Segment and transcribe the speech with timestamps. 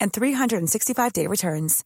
[0.00, 1.84] and 365-day returns.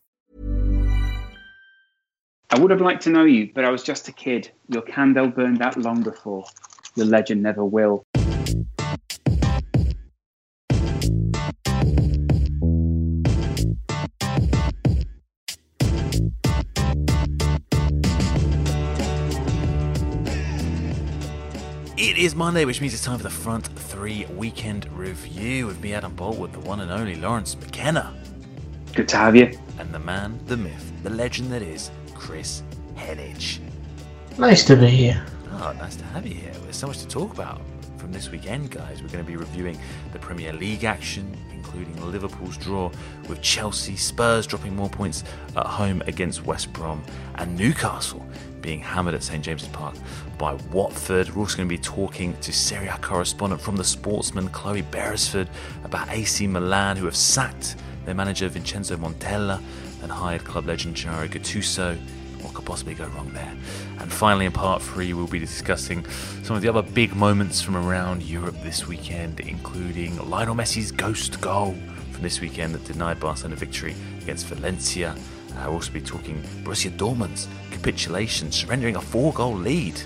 [2.50, 4.50] I would have liked to know you, but I was just a kid.
[4.68, 6.44] Your candle burned out long before.
[6.96, 8.04] Your legend never will.
[22.00, 25.94] It is Monday, which means it's time for the Front Three Weekend Review with me,
[25.94, 28.14] Adam Boltwood, the one and only Lawrence McKenna,
[28.94, 29.50] Good to have you.
[29.80, 32.62] and the man, the myth, the legend that is Chris
[32.94, 33.58] Heneage.
[34.38, 35.26] Nice to be here.
[35.54, 36.52] Oh, nice to have you here.
[36.62, 37.60] There's so much to talk about
[37.96, 39.02] from this weekend, guys.
[39.02, 39.76] We're going to be reviewing
[40.12, 42.92] the Premier League action, including Liverpool's draw
[43.28, 45.24] with Chelsea, Spurs dropping more points
[45.56, 47.02] at home against West Brom,
[47.34, 48.24] and Newcastle
[48.60, 49.96] being hammered at St James's Park
[50.38, 51.34] by Watford.
[51.34, 55.48] We're also going to be talking to Serie A correspondent from the Sportsman, Chloe Beresford,
[55.84, 59.60] about AC Milan, who have sacked their manager Vincenzo Montella
[60.02, 61.98] and hired club legend Gennaro Gattuso.
[62.40, 63.52] What could possibly go wrong there?
[63.98, 66.06] And finally, in part three, we'll be discussing
[66.44, 71.40] some of the other big moments from around Europe this weekend, including Lionel Messi's ghost
[71.40, 71.76] goal
[72.12, 75.16] from this weekend that denied Barcelona victory against Valencia.
[75.56, 80.00] Uh, we'll also be talking Borussia Dortmund's capitulation, surrendering a four-goal lead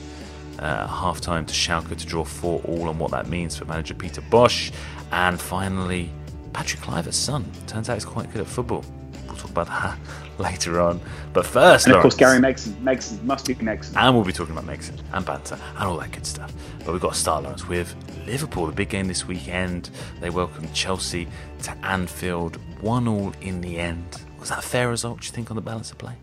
[0.63, 3.95] uh, half time to Schalke to draw 4 all and what that means for manager
[3.95, 4.73] Peter Bosz.
[5.11, 6.11] And finally,
[6.53, 7.45] Patrick Kluivert's son.
[7.67, 8.85] Turns out he's quite good at football.
[9.27, 9.99] We'll talk about that
[10.39, 11.01] later on.
[11.33, 12.73] But first, And of course, Gary Megson.
[12.83, 13.97] Megson must be Megson.
[13.97, 16.53] and we'll be talking about Megson and banter and all that good stuff.
[16.85, 17.95] But we've got to start, Lawrence, with
[18.27, 18.67] Liverpool.
[18.67, 19.91] The big game this weekend.
[20.21, 21.27] They welcomed Chelsea
[21.63, 22.57] to Anfield.
[22.81, 24.21] One all in the end.
[24.39, 26.15] Was that a fair result, do you think, on the balance of play?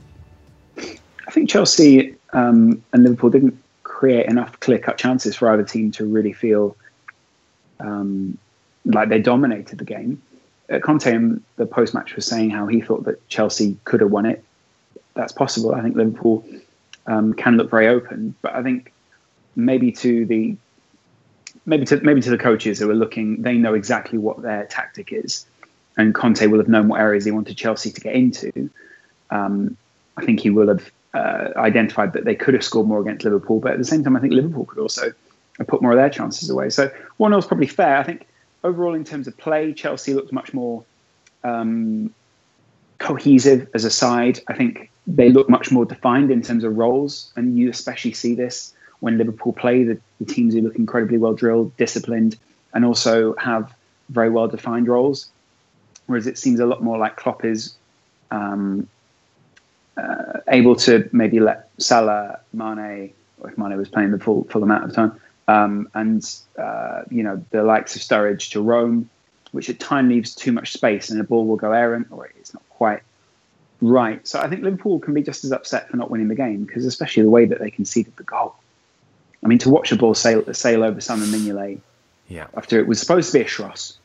[0.77, 3.57] I think Chelsea um, and Liverpool didn't
[3.99, 6.73] create enough clear-cut chances for either team to really feel
[7.81, 8.37] um,
[8.85, 10.21] like they dominated the game.
[10.71, 14.25] Uh, Conte in the post-match was saying how he thought that Chelsea could have won
[14.25, 14.41] it.
[15.15, 15.75] That's possible.
[15.75, 16.45] I think Liverpool
[17.07, 18.93] um, can look very open, but I think
[19.57, 20.55] maybe to the
[21.65, 25.11] maybe to maybe to the coaches who are looking, they know exactly what their tactic
[25.11, 25.45] is,
[25.97, 28.69] and Conte will have known what areas he wanted Chelsea to get into.
[29.29, 29.75] Um,
[30.15, 33.59] I think he will have uh, identified that they could have scored more against Liverpool,
[33.59, 35.11] but at the same time, I think Liverpool could also
[35.67, 36.69] put more of their chances away.
[36.69, 37.97] So one 0 is probably fair.
[37.97, 38.27] I think
[38.63, 40.83] overall, in terms of play, Chelsea looked much more
[41.43, 42.13] um,
[42.99, 44.39] cohesive as a side.
[44.47, 48.35] I think they look much more defined in terms of roles, and you especially see
[48.35, 49.83] this when Liverpool play.
[49.83, 52.37] The, the teams who look incredibly well drilled, disciplined,
[52.73, 53.73] and also have
[54.09, 55.29] very well defined roles.
[56.05, 57.75] Whereas it seems a lot more like Klopp is
[58.31, 58.87] um,
[59.99, 64.63] uh, able to maybe let Salah, Mane, or if Mane was playing the full full
[64.63, 66.23] amount of time, um, and
[66.57, 69.09] uh, you know the likes of Sturridge to roam,
[69.51, 72.53] which at time leaves too much space, and the ball will go errant, or it's
[72.53, 73.01] not quite
[73.81, 74.25] right.
[74.27, 76.85] So I think Liverpool can be just as upset for not winning the game because
[76.85, 78.55] especially the way that they conceded the goal.
[79.43, 81.79] I mean, to watch a ball sail sail over Simon Mignolet
[82.27, 82.47] Yeah.
[82.55, 83.98] after it was supposed to be a Schross.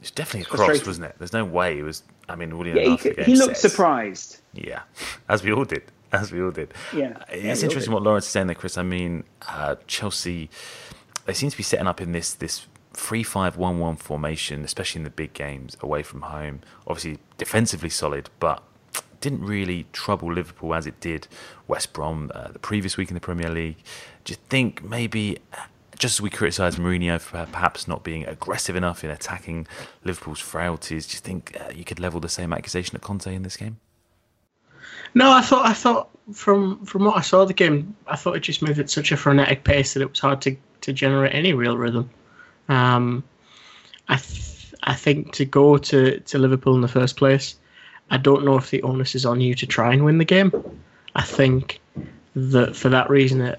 [0.00, 1.16] It's definitely a cross, wasn't it?
[1.18, 2.02] There's no way it was.
[2.28, 4.40] I mean, you Yeah, he, after the game he looked surprised.
[4.54, 4.82] Yeah,
[5.28, 5.82] as we all did.
[6.12, 6.72] As we all did.
[6.92, 7.16] Yeah.
[7.20, 8.78] Uh, Yeah, It's interesting what Lawrence is saying there, Chris.
[8.78, 10.50] I mean, uh, Chelsea,
[11.26, 15.00] they seem to be setting up in this this three five one one formation, especially
[15.00, 16.60] in the big games away from home.
[16.86, 18.62] Obviously, defensively solid, but
[19.20, 21.28] didn't really trouble Liverpool as it did
[21.68, 23.76] West Brom uh, the previous week in the Premier League.
[24.24, 25.38] Do you think maybe,
[26.00, 29.66] just as we criticised Mourinho for perhaps not being aggressive enough in attacking
[30.04, 33.42] Liverpool's frailties, do you think uh, you could level the same accusation at Conte in
[33.42, 33.78] this game?
[35.14, 38.40] No, I thought I thought from from what I saw the game, I thought it
[38.40, 41.52] just moved at such a frenetic pace that it was hard to, to generate any
[41.52, 42.10] real rhythm.
[42.68, 43.22] Um,
[44.08, 47.56] I th- I think to go to, to Liverpool in the first place
[48.10, 50.52] I don't know if the onus is on you to try and win the game.
[51.14, 51.80] I think
[52.34, 53.56] that for that reason, a,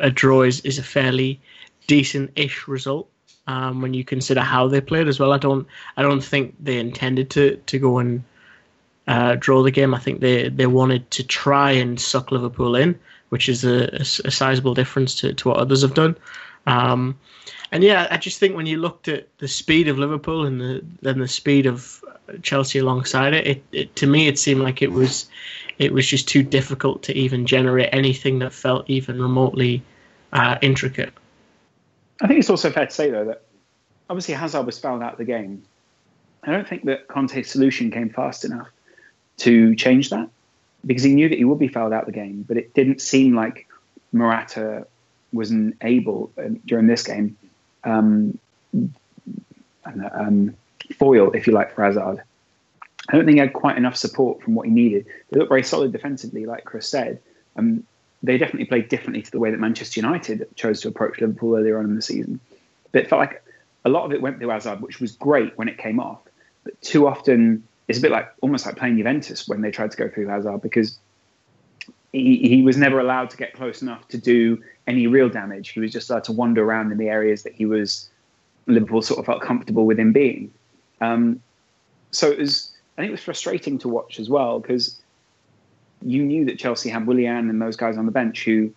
[0.00, 1.40] a draw is, is a fairly
[1.86, 3.08] decent-ish result
[3.46, 5.32] um, when you consider how they played as well.
[5.32, 5.66] I don't
[5.96, 8.24] I don't think they intended to to go and
[9.06, 9.94] uh, draw the game.
[9.94, 12.98] I think they they wanted to try and suck Liverpool in,
[13.28, 16.16] which is a, a, a sizable difference to, to what others have done.
[16.66, 17.18] Um,
[17.72, 20.84] and yeah, I just think when you looked at the speed of Liverpool and the
[21.02, 22.04] then the speed of
[22.42, 25.28] Chelsea alongside it, it, it to me it seemed like it was
[25.78, 29.82] it was just too difficult to even generate anything that felt even remotely
[30.32, 31.12] uh, intricate.
[32.20, 33.42] I think it's also fair to say though that
[34.08, 35.62] obviously Hazard was fouled out of the game.
[36.42, 38.68] I don't think that Conte's solution came fast enough
[39.38, 40.30] to change that
[40.86, 43.00] because he knew that he would be fouled out of the game, but it didn't
[43.00, 43.66] seem like
[44.12, 44.86] Morata
[45.32, 47.36] wasn't able uh, during this game
[47.84, 48.38] um,
[49.84, 50.54] um,
[50.98, 52.22] foil, if you like, for Hazard.
[53.08, 55.06] I don't think he had quite enough support from what he needed.
[55.30, 57.20] They looked very solid defensively, like Chris said.
[57.56, 57.84] Um,
[58.22, 61.78] they definitely played differently to the way that Manchester United chose to approach Liverpool earlier
[61.78, 62.40] on in the season.
[62.92, 63.42] But it felt like
[63.84, 66.20] a lot of it went through Hazard, which was great when it came off.
[66.64, 69.96] But too often, it's a bit like almost like playing Juventus when they tried to
[69.96, 70.98] go through Hazard because
[72.12, 75.70] he, he was never allowed to get close enough to do any real damage.
[75.70, 78.08] He was just allowed to wander around in the areas that he was
[78.66, 80.52] Liverpool sort of felt comfortable with him being.
[81.00, 81.40] Um,
[82.10, 85.00] so it was, I think it was frustrating to watch as well because
[86.02, 88.72] you knew that Chelsea had Willian and those guys on the bench who,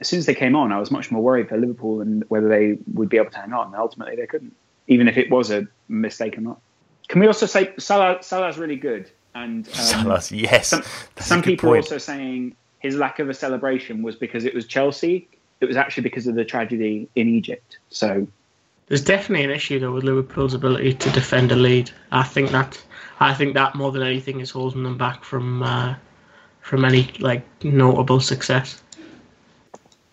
[0.00, 2.48] as soon as they came on, I was much more worried for Liverpool and whether
[2.48, 3.66] they would be able to hang on.
[3.66, 4.54] And ultimately, they couldn't,
[4.88, 6.60] even if it was a mistake or not.
[7.08, 8.22] Can we also say Salah?
[8.22, 10.68] Salah's really good, and um, Salah, yes.
[10.68, 10.82] Some,
[11.18, 11.78] some people point.
[11.78, 15.28] are also saying his lack of a celebration was because it was Chelsea.
[15.60, 17.78] It was actually because of the tragedy in Egypt.
[17.90, 18.26] So
[18.88, 21.90] there's definitely an issue though with Liverpool's ability to defend a lead.
[22.12, 22.80] I think that
[23.20, 25.96] I think that more than anything is holding them back from uh,
[26.60, 28.82] from any like notable success.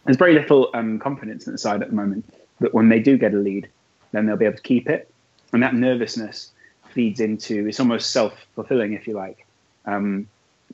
[0.05, 2.25] There's very little um, confidence in the side at the moment
[2.59, 3.69] that when they do get a lead,
[4.11, 5.09] then they'll be able to keep it,
[5.53, 6.51] and that nervousness
[6.91, 9.45] feeds into it's almost self fulfilling, if you like,
[9.85, 10.27] um,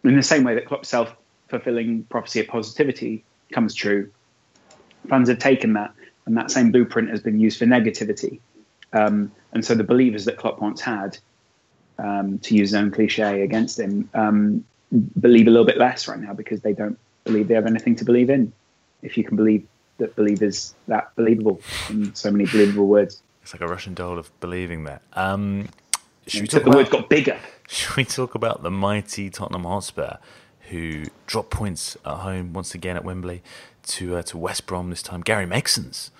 [0.03, 1.15] in the same way that Klopp's self
[1.49, 4.09] fulfilling prophecy of positivity comes true.
[5.07, 5.93] Fans have taken that,
[6.29, 8.39] and that same blueprint has been used for negativity.
[8.93, 11.17] Um, and so the believers that Klopp once had
[11.97, 14.63] um, to use his own cliche against him, um,
[15.19, 18.05] believe a little bit less right now because they don't believe they have anything to
[18.05, 18.53] believe in.
[19.01, 19.67] If you can believe
[19.97, 23.23] that believe is that believable in so many believable words.
[23.41, 25.01] It's like a Russian doll of believing that.
[25.13, 25.69] Um,
[26.27, 27.39] should we talk the about, word got bigger.
[27.67, 30.17] Should we talk about the mighty Tottenham Hotspur,
[30.69, 33.41] who dropped points at home once again at Wembley
[33.87, 35.21] to uh, to West Brom this time?
[35.21, 36.11] Gary Megson's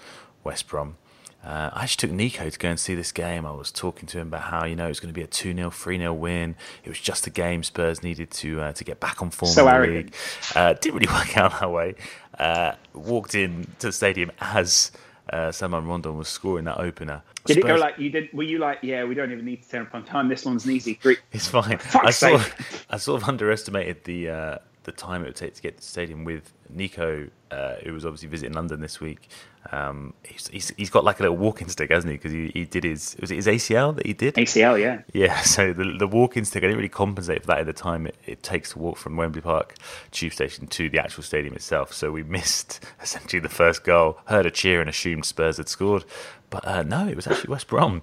[0.44, 0.98] West Brom.
[1.44, 3.46] Uh, I actually took Nico to go and see this game.
[3.46, 5.28] I was talking to him about how you know it was going to be a
[5.28, 6.56] two 0 three 0 win.
[6.84, 9.52] It was just a game Spurs needed to uh, to get back on form.
[9.52, 10.06] So in the arrogant.
[10.08, 10.16] League.
[10.56, 11.96] Uh, didn't really work out that way.
[12.38, 14.92] Uh, walked in to the stadium as
[15.34, 17.22] uh, Salomon Rondon was scoring that opener.
[17.46, 17.64] Did Spurs...
[17.64, 18.32] it go like you did?
[18.34, 20.28] Were you like, yeah, we don't even need to turn up on time.
[20.28, 21.18] This one's an easy three.
[21.32, 21.80] It's fine.
[22.04, 25.62] I sort, of, I sort of underestimated the uh, the time it would take to
[25.62, 29.30] get to the stadium with Nico, uh, who was obviously visiting London this week.
[29.72, 32.18] Um, he's, he's, he's got like a little walking stick, hasn't he?
[32.18, 34.36] Because he, he did his was it his ACL that he did?
[34.36, 35.02] ACL, yeah.
[35.14, 35.42] Yeah.
[35.50, 38.16] So the the walking stick, I didn't really compensate for that at the time it,
[38.26, 39.76] it takes to walk from Wembley Park
[40.12, 41.94] Tube Station to the actual stadium itself.
[41.94, 44.20] So we missed essentially the first goal.
[44.26, 46.06] Heard a cheer and assumed Spurs had scored,
[46.50, 48.02] but uh, no, it was actually West Brom.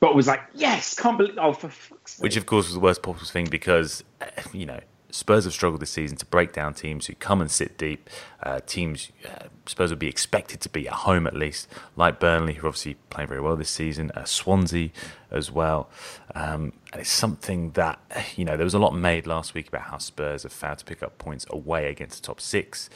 [0.00, 1.38] But was like, yes, can't believe.
[1.40, 2.24] Oh, for fuck's sake.
[2.24, 4.80] Which of course was the worst possible thing because uh, you know
[5.12, 8.08] Spurs have struggled this season to break down teams who come and sit deep.
[8.42, 12.54] Uh, teams uh, Spurs would be expected to be at home at least, like Burnley,
[12.54, 14.88] who are obviously playing very well this season, uh, Swansea
[15.30, 15.90] as well.
[16.34, 18.00] Um, and it's something that,
[18.36, 20.84] you know, there was a lot made last week about how Spurs have failed to
[20.84, 22.88] pick up points away against the top six.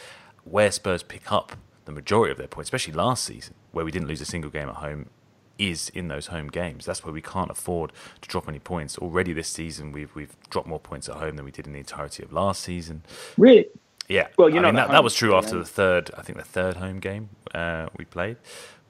[0.45, 1.53] Where Spurs pick up
[1.85, 4.69] the majority of their points, especially last season, where we didn't lose a single game
[4.69, 5.11] at home
[5.59, 6.85] is in those home games.
[6.85, 8.99] That's where we can't afford to drop any points.
[8.99, 11.79] Already this season, we've we've dropped more points at home than we did in the
[11.79, 13.03] entirety of last season.
[13.37, 13.67] Really?
[14.09, 14.29] Yeah.
[14.37, 16.11] Well, you know that, that was true after the third.
[16.17, 18.37] I think the third home game uh, we played,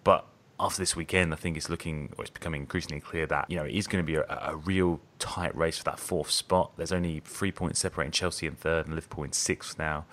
[0.05, 0.27] but.
[0.59, 3.65] After this weekend, I think it's looking, or it's becoming increasingly clear that you know
[3.65, 6.73] it is going to be a, a real tight race for that fourth spot.
[6.79, 10.07] There's only three points separating Chelsea in third and Liverpool in sixth now.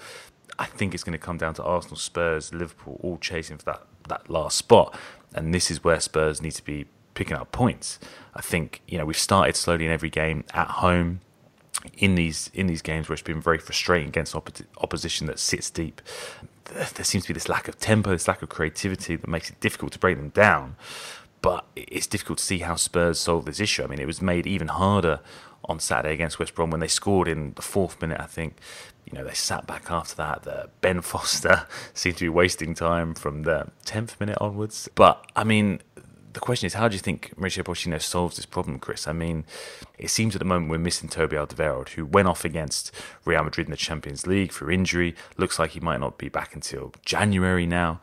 [0.60, 3.84] I think it's going to come down to Arsenal, Spurs, Liverpool all chasing for that
[4.10, 5.00] that last spot,
[5.34, 8.00] and this is where Spurs need to be picking up points.
[8.36, 11.22] I think you know we've started slowly in every game at home.
[11.98, 15.70] In these in these games where it's been very frustrating against oppo- opposition that sits
[15.70, 16.02] deep,
[16.66, 19.60] there seems to be this lack of tempo, this lack of creativity that makes it
[19.60, 20.76] difficult to break them down.
[21.42, 23.84] but it's difficult to see how Spurs solve this issue.
[23.84, 25.20] I mean, it was made even harder
[25.66, 28.20] on Saturday against West Brom when they scored in the fourth minute.
[28.20, 28.56] I think
[29.14, 30.42] you know they sat back after that.
[30.42, 34.90] The Ben Foster seemed to be wasting time from the tenth minute onwards.
[34.96, 35.82] But I mean,
[36.34, 39.08] the question is, how do you think Mauricio Pochettino solves this problem, Chris?
[39.08, 39.46] I mean,
[40.00, 42.92] it seems at the moment we're missing Toby Alderweireld, who went off against
[43.24, 45.14] Real Madrid in the Champions League for injury.
[45.38, 48.02] Looks like he might not be back until January now.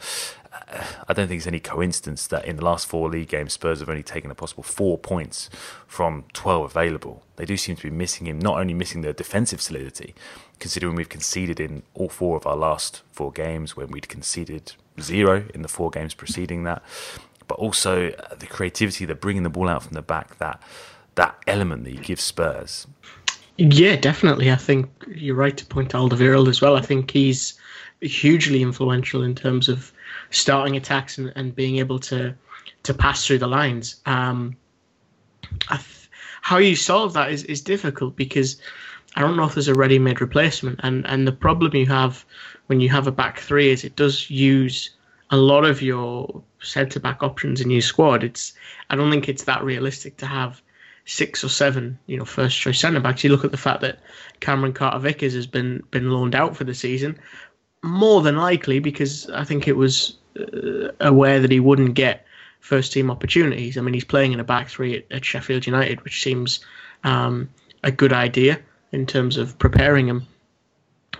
[0.52, 3.80] Uh, I don't think it's any coincidence that in the last four league games, Spurs
[3.80, 5.50] have only taken a possible four points
[5.88, 7.24] from 12 available.
[7.34, 10.14] They do seem to be missing him, not only missing the defensive solidity,
[10.60, 15.46] considering we've conceded in all four of our last four games when we'd conceded zero
[15.54, 16.82] in the four games preceding that
[17.50, 20.62] but also uh, the creativity, the bringing the ball out from the back, that
[21.16, 22.86] that element that you give Spurs.
[23.56, 24.52] Yeah, definitely.
[24.52, 26.76] I think you're right to point to Alderweireld as well.
[26.76, 27.58] I think he's
[28.00, 29.92] hugely influential in terms of
[30.30, 32.32] starting attacks and, and being able to
[32.84, 34.00] to pass through the lines.
[34.06, 34.56] Um,
[35.68, 36.08] th-
[36.42, 38.62] how you solve that is, is difficult because
[39.16, 42.24] I don't know if there's a ready-made replacement, and and the problem you have
[42.66, 44.90] when you have a back three is it does use
[45.30, 48.22] a lot of your centre back options in your squad.
[48.22, 48.52] It's
[48.88, 50.62] I don't think it's that realistic to have
[51.06, 53.24] six or seven, you know, first choice centre backs.
[53.24, 53.98] You look at the fact that
[54.40, 57.18] Cameron Carter Vickers has been been loaned out for the season,
[57.82, 62.24] more than likely because I think it was uh, aware that he wouldn't get
[62.60, 63.76] first team opportunities.
[63.76, 66.60] I mean, he's playing in a back three at, at Sheffield United, which seems
[67.02, 67.48] um,
[67.82, 68.60] a good idea
[68.92, 70.26] in terms of preparing him.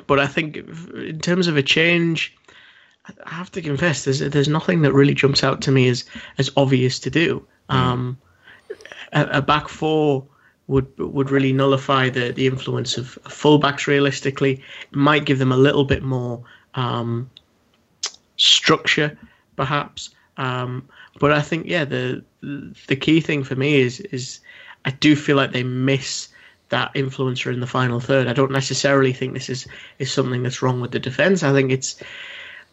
[0.07, 0.57] But I think
[0.95, 2.35] in terms of a change
[3.25, 6.05] I have to confess, there's there's nothing that really jumps out to me as
[6.39, 7.47] as obvious to do.
[7.69, 7.75] Mm.
[7.75, 8.19] Um,
[9.13, 10.25] a, a, back four
[10.67, 13.87] would would really nullify the the influence of fullbacks.
[13.87, 14.63] Realistically,
[14.93, 16.43] it might give them a little bit more
[16.75, 17.31] um,
[18.37, 19.17] structure,
[19.57, 20.11] perhaps.
[20.37, 24.41] Um, but I think yeah, the the key thing for me is is
[24.85, 26.29] I do feel like they miss
[26.71, 28.27] that influencer in the final third.
[28.27, 29.67] I don't necessarily think this is
[29.99, 31.43] is something that's wrong with the defense.
[31.43, 32.03] I think it's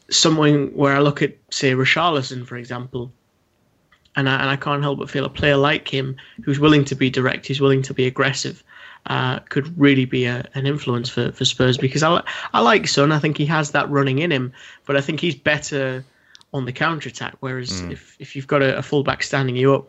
[0.09, 3.11] someone where I look at, say, Richarlison, for example,
[4.15, 6.95] and I, and I can't help but feel a player like him who's willing to
[6.95, 8.63] be direct, who's willing to be aggressive,
[9.05, 12.23] uh, could really be a, an influence for, for Spurs because I,
[12.53, 13.11] I like Son.
[13.11, 14.53] I think he has that running in him,
[14.85, 16.03] but I think he's better
[16.53, 17.35] on the counter attack.
[17.39, 17.91] Whereas mm.
[17.91, 19.87] if, if you've got a, a fullback standing you up,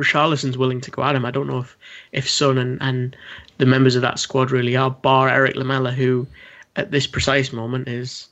[0.00, 1.24] Richarlison's willing to go at him.
[1.24, 1.76] I don't know if,
[2.12, 3.16] if Son and, and
[3.58, 6.26] the members of that squad really are, bar Eric Lamela, who
[6.76, 8.28] at this precise moment is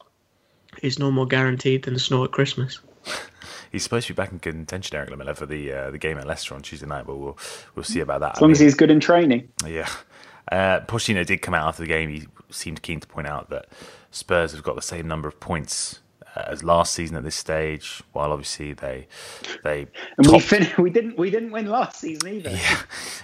[0.83, 2.79] is no more guaranteed than the snow at Christmas.
[3.73, 6.27] he's supposed to be back in contention, Eric Lamela, for the uh, the game at
[6.27, 7.39] Leicester on Tuesday night, but we'll
[7.75, 8.37] we'll see about that.
[8.37, 9.49] As long I mean, as he's good in training.
[9.67, 9.89] Yeah.
[10.51, 12.09] Uh, Pochettino did come out after the game.
[12.09, 13.67] He seemed keen to point out that
[14.11, 16.01] Spurs have got the same number of points
[16.47, 18.03] as last season at this stage.
[18.13, 19.07] While obviously they
[19.65, 20.33] they and topped...
[20.33, 22.51] we fin- we didn't we didn't win last season either.
[22.51, 22.81] Yeah,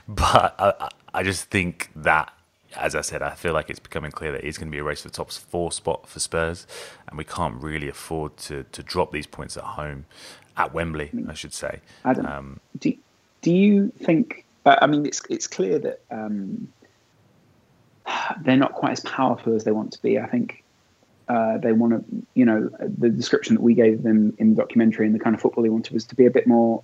[0.09, 2.33] but I, I just think that
[2.77, 4.85] as I said, I feel like it's becoming clear that it's going to be a
[4.85, 6.67] race for the top four spot for Spurs,
[7.09, 10.07] and we can't really afford to to drop these points at home,
[10.57, 11.81] at Wembley, I should say.
[12.05, 12.93] Adam, um, do
[13.43, 14.45] do you think?
[14.67, 16.73] Uh, I mean, it's it's clear that um,
[18.43, 20.19] they're not quite as powerful as they want to be.
[20.19, 20.64] I think
[21.29, 25.07] uh, they want to, you know, the description that we gave them in the documentary
[25.07, 26.83] and the kind of football they wanted was to be a bit more,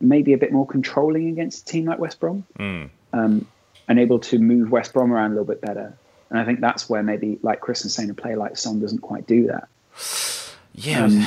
[0.00, 2.44] maybe a bit more controlling against a team like West Brom.
[2.58, 2.90] Mm.
[3.12, 3.46] Um,
[3.88, 5.96] and able to move West Brom around a little bit better.
[6.30, 9.00] And I think that's where maybe, like Chris is saying, a player like Son doesn't
[9.00, 9.68] quite do that.
[10.72, 11.26] Yeah, um,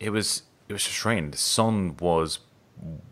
[0.00, 1.32] it was it was frustrating.
[1.34, 2.38] Son was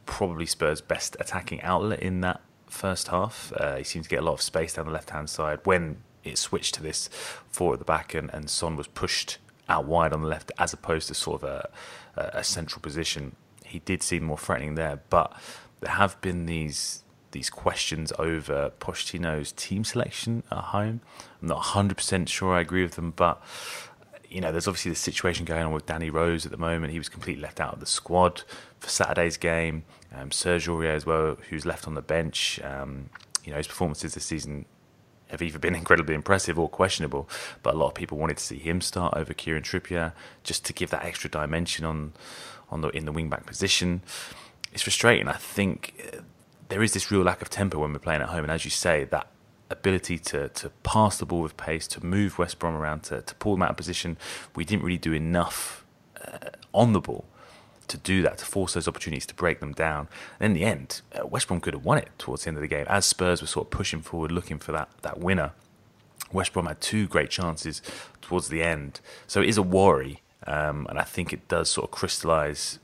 [0.06, 3.52] probably Spurs' best attacking outlet in that first half.
[3.56, 5.98] Uh, he seemed to get a lot of space down the left hand side when
[6.26, 7.08] it switched to this
[7.50, 10.72] four at the back, and, and Son was pushed out wide on the left as
[10.72, 11.70] opposed to sort of a,
[12.16, 13.36] a central position.
[13.64, 15.32] He did seem more threatening there, but
[15.80, 17.02] there have been these
[17.32, 21.02] these questions over Pochettino's team selection at home.
[21.42, 23.42] I'm not 100% sure I agree with them, but
[24.30, 26.92] you know, there's obviously the situation going on with Danny Rose at the moment.
[26.92, 28.42] He was completely left out of the squad
[28.80, 29.84] for Saturday's game.
[30.14, 32.60] Um, Serge Aurier as well, who's left on the bench.
[32.62, 33.10] Um,
[33.44, 34.64] you know, his performances this season
[35.28, 37.28] have either been incredibly impressive or questionable.
[37.62, 40.72] But a lot of people wanted to see him start over Kieran Trippier just to
[40.72, 42.12] give that extra dimension on
[42.70, 44.02] on the in the wing back position.
[44.72, 45.28] It's frustrating.
[45.28, 46.22] I think
[46.68, 48.70] there is this real lack of tempo when we're playing at home, and as you
[48.70, 49.28] say, that
[49.70, 53.34] ability to to pass the ball with pace, to move West Brom around, to to
[53.36, 54.16] pull them out of position,
[54.54, 55.84] we didn't really do enough
[56.24, 57.24] uh, on the ball
[57.88, 60.08] to do that, to force those opportunities to break them down.
[60.40, 62.62] And in the end, uh, West Brom could have won it towards the end of
[62.62, 65.52] the game as Spurs were sort of pushing forward, looking for that that winner.
[66.32, 67.82] West Brom had two great chances
[68.20, 71.84] towards the end, so it is a worry, um, and I think it does sort
[71.84, 72.78] of crystallise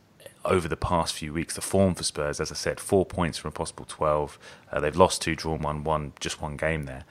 [0.45, 3.51] over the past few weeks, the form for Spurs, as I said, four points from
[3.51, 4.39] a possible 12.
[4.71, 7.05] Uh, they've lost two, drawn one, won just one game there.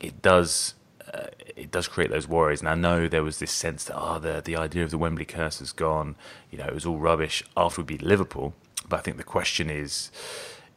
[0.00, 0.74] It does.
[1.12, 4.18] Uh, it does create those worries, and I know there was this sense that oh,
[4.18, 6.16] the the idea of the Wembley curse has gone.
[6.50, 8.54] You know, it was all rubbish after we beat Liverpool.
[8.88, 10.10] But I think the question is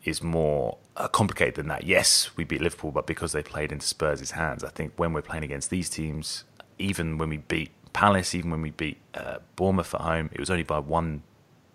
[0.03, 1.83] is more uh, complicated than that.
[1.83, 5.21] Yes, we beat Liverpool, but because they played into Spurs' hands, I think when we're
[5.21, 6.43] playing against these teams,
[6.79, 10.49] even when we beat Palace, even when we beat uh, Bournemouth at home, it was
[10.49, 11.23] only by one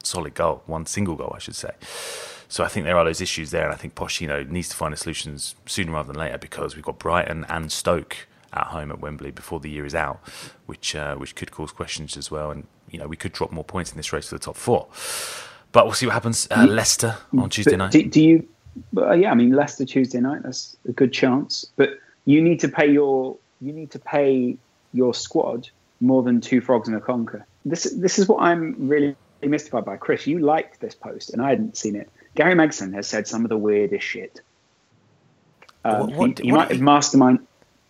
[0.02, 1.70] solid goal, one single goal, I should say.
[2.48, 4.92] So I think there are those issues there, and I think Pochettino needs to find
[4.92, 9.00] the solutions sooner rather than later because we've got Brighton and Stoke at home at
[9.00, 10.20] Wembley before the year is out,
[10.66, 13.64] which uh, which could cause questions as well, and you know we could drop more
[13.64, 14.88] points in this race for the top four.
[15.72, 16.48] But we'll see what happens.
[16.50, 17.92] Uh, Leicester on Tuesday night.
[17.92, 18.48] Do, do you?
[18.96, 20.42] Uh, yeah, I mean Leicester Tuesday night.
[20.42, 21.90] That's a good chance, but
[22.25, 24.56] you need to pay your you need to pay
[24.92, 25.68] your squad
[26.00, 27.44] more than two frogs and a conker.
[27.64, 29.96] This this is what I'm really mystified by.
[29.96, 32.10] Chris, you liked this post, and I hadn't seen it.
[32.34, 34.40] Gary Megson has said some of the weirdest shit.
[35.84, 37.46] Um, what, what, he, he what might have mastermind.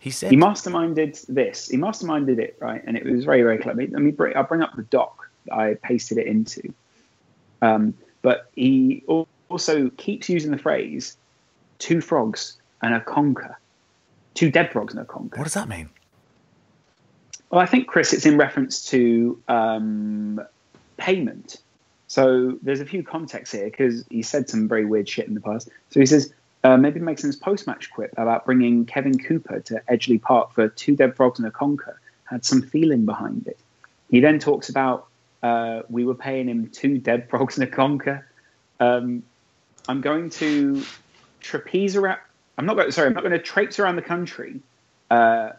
[0.06, 1.66] He said he masterminded this.
[1.66, 3.80] He masterminded it right, and it was very very clever.
[3.80, 6.72] Let me bring, I'll bring up the doc that I pasted it into.
[7.60, 11.16] Um, but he also keeps using the phrase
[11.80, 13.56] two frogs and a conker.
[14.34, 15.38] Two dead frogs and a conker.
[15.38, 15.90] What does that mean?
[17.50, 20.40] Well, I think, Chris, it's in reference to um,
[20.98, 21.56] payment.
[22.06, 25.40] So there's a few contexts here because he said some very weird shit in the
[25.40, 25.68] past.
[25.90, 26.32] So he says,
[26.66, 30.96] uh, maybe make some post-match quip about bringing Kevin Cooper to Edgeley Park for two
[30.96, 31.94] dead frogs and a conker
[32.24, 33.56] had some feeling behind it.
[34.10, 35.06] He then talks about
[35.44, 38.24] uh, we were paying him two dead frogs and a conker.
[38.80, 39.22] Um,
[39.88, 40.82] I'm going to
[41.38, 42.18] trapeze around.
[42.58, 42.90] I'm not going.
[42.90, 44.58] Sorry, I'm not going to traipse around the country
[45.08, 45.50] uh,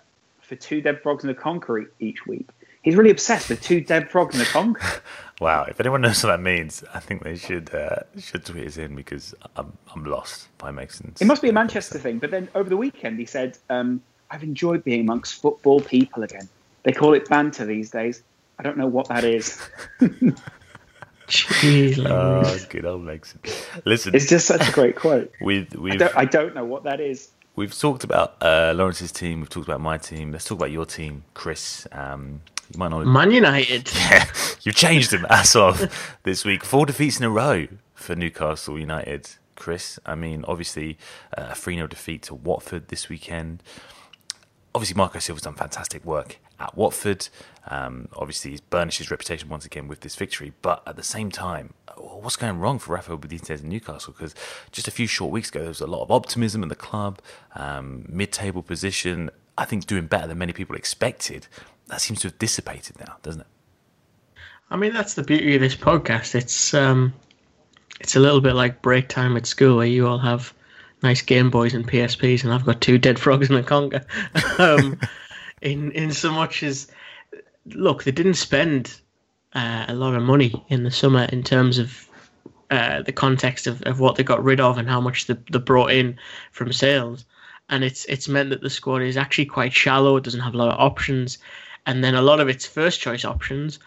[0.41, 2.49] for two dead frogs and a conker each week.
[2.81, 5.01] He's really obsessed with two dead frogs in a conker.
[5.41, 5.63] wow!
[5.63, 8.95] If anyone knows what that means, I think they should uh, should tweet us in
[8.95, 11.13] because I'm I'm lost by making.
[11.19, 12.19] It must be a Manchester thing.
[12.19, 16.47] But then over the weekend, he said, um, "I've enjoyed being amongst football people again.
[16.83, 18.23] They call it banter these days.
[18.59, 19.61] I don't know what that is.
[21.27, 23.51] Jeez, oh, good old Mexican.
[23.85, 25.31] Listen, it's just such a great quote.
[25.41, 27.29] With we I don't, I don't know what that is.
[27.55, 29.39] We've talked about uh, Lawrence's team.
[29.39, 30.31] We've talked about my team.
[30.31, 31.87] Let's talk about your team, Chris.
[31.91, 32.41] Um,
[32.73, 33.05] you might not.
[33.05, 33.89] Man United.
[33.97, 34.25] Yeah,
[34.61, 36.63] you've changed them as of this week.
[36.63, 39.29] Four defeats in a row for Newcastle United.
[39.55, 40.97] Chris, I mean, obviously
[41.37, 43.63] uh, a 3 0 defeat to Watford this weekend.
[44.73, 47.27] Obviously, Marco Silva's done fantastic work at Watford.
[47.69, 50.53] Um, obviously, he's burnished his reputation once again with this victory.
[50.61, 54.13] But at the same time, what's going wrong for Rafael Benitez in Newcastle?
[54.13, 54.35] Because
[54.71, 57.19] just a few short weeks ago, there was a lot of optimism in the club,
[57.55, 59.29] um, mid-table position.
[59.57, 61.47] I think doing better than many people expected.
[61.87, 63.47] That seems to have dissipated now, doesn't it?
[64.69, 66.35] I mean, that's the beauty of this podcast.
[66.35, 67.13] It's um,
[67.99, 70.53] it's a little bit like break time at school, where you all have
[71.01, 74.05] nice Game Boys and PSPs, and I've got two dead frogs and a conga.
[74.59, 74.99] um,
[75.61, 76.91] in in so much as
[77.65, 78.99] look, they didn't spend
[79.53, 82.07] uh, a lot of money in the summer in terms of
[82.69, 85.59] uh, the context of, of what they got rid of and how much they, they
[85.59, 86.17] brought in
[86.51, 87.25] from sales.
[87.69, 90.17] And it's it's meant that the squad is actually quite shallow.
[90.17, 91.37] It doesn't have a lot of options,
[91.87, 93.79] and then a lot of its first choice options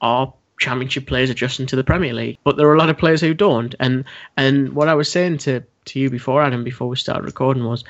[0.00, 2.38] are championship players adjusting to the Premier League.
[2.44, 3.74] But there are a lot of players who don't.
[3.80, 4.04] And
[4.36, 7.84] and what I was saying to to you before, Adam, before we started recording was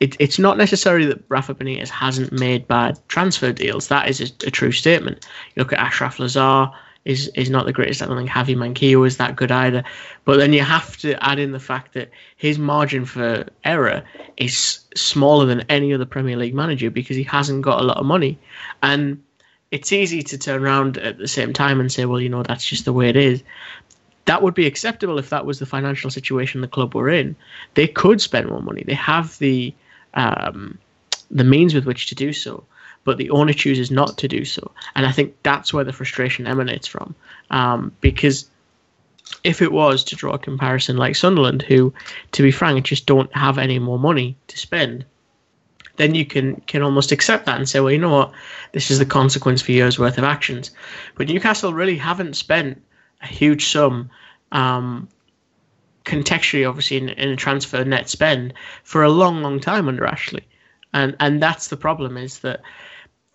[0.00, 3.88] it, it's not necessarily that Rafa Benitez hasn't made bad transfer deals.
[3.88, 5.26] That is a, a true statement.
[5.54, 6.72] You look at Achraf Lazaar
[7.08, 8.02] is is not the greatest.
[8.02, 9.82] I don't think Javi Manquillo is that good either.
[10.24, 14.04] But then you have to add in the fact that his margin for error
[14.36, 18.06] is smaller than any other Premier League manager because he hasn't got a lot of
[18.06, 18.38] money.
[18.82, 19.22] And
[19.70, 22.66] it's easy to turn around at the same time and say, well, you know, that's
[22.66, 23.42] just the way it is
[24.28, 27.34] that would be acceptable if that was the financial situation the club were in.
[27.72, 28.84] They could spend more money.
[28.86, 29.72] They have the
[30.12, 30.78] um,
[31.30, 32.62] the means with which to do so,
[33.04, 34.72] but the owner chooses not to do so.
[34.94, 37.14] And I think that's where the frustration emanates from.
[37.50, 38.48] Um, because
[39.44, 41.92] if it was to draw a comparison like Sunderland, who,
[42.32, 45.04] to be frank, just don't have any more money to spend,
[45.96, 48.32] then you can can almost accept that and say, well, you know what,
[48.72, 50.70] this is the consequence for years worth of actions.
[51.14, 52.82] But Newcastle really haven't spent
[53.20, 54.10] a huge sum
[54.52, 55.08] um,
[56.04, 60.46] contextually, obviously, in, in a transfer net spend for a long, long time under Ashley,
[60.92, 62.62] and and that's the problem is that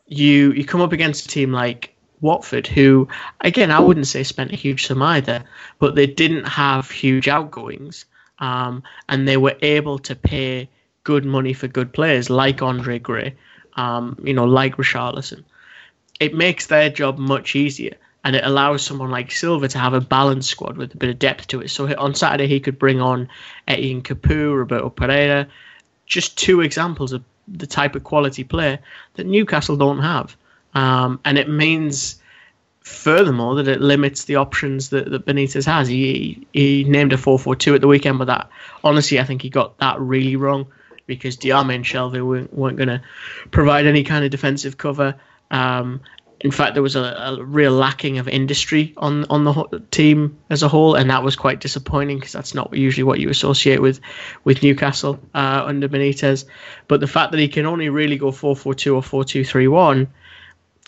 [0.08, 3.08] you you come up against a team like Watford, who
[3.42, 5.44] again I wouldn't say spent a huge sum either,
[5.80, 8.06] but they didn't have huge outgoings,
[8.40, 10.70] um, and they were able to pay
[11.04, 13.36] good money for good players like Andre Gray,
[13.76, 15.44] um, you know, like Richarlison.
[16.20, 20.02] It makes their job much easier and it allows someone like Silva to have a
[20.02, 21.70] balanced squad with a bit of depth to it.
[21.70, 23.28] So on Saturday he could bring on
[23.68, 25.48] Etienne Capoue, Roberto Pereyra,
[26.06, 28.80] just two examples of the type of quality player
[29.16, 30.36] that Newcastle don't have,
[30.74, 32.20] um, and it means
[32.82, 35.88] furthermore that it limits the options that, that Benitez has.
[35.88, 38.50] He he named a four four two at the weekend, but that
[38.84, 40.68] honestly I think he got that really wrong
[41.06, 43.02] because Diame and Shelvey weren't, weren't going to
[43.52, 45.16] provide any kind of defensive cover.
[45.52, 46.02] Um,
[46.44, 50.62] in fact, there was a, a, real lacking of industry on on the team as
[50.62, 54.02] a whole, and that was quite disappointing because that's not usually what you associate with
[54.44, 56.44] with Newcastle uh, under Benitez.
[56.90, 59.46] But the fact that he can only really go four four two or four two
[59.46, 60.10] three one,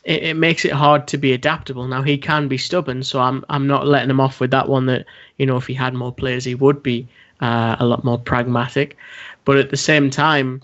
[0.04, 1.88] it, it makes it hard to be adaptable.
[1.88, 4.88] Now he can be stubborn, so I'm I'm not letting him off with that one.
[4.88, 5.06] That
[5.38, 7.08] you know, if he had more players, he would be
[7.40, 8.98] uh, a lot more pragmatic.
[9.46, 10.64] But at the same time,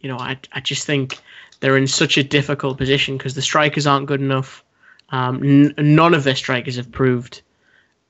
[0.00, 1.20] you know, I I just think
[1.60, 4.64] they're in such a difficult position because the strikers aren't good enough.
[5.10, 7.42] Um, n- none of their strikers have proved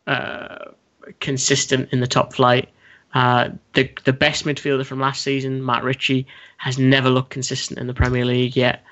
[0.07, 0.73] uh,
[1.21, 2.69] consistent in the top flight.
[3.15, 6.27] Uh, the the best midfielder from last season, Matt Ritchie,
[6.59, 8.83] has never looked consistent in the Premier League yet,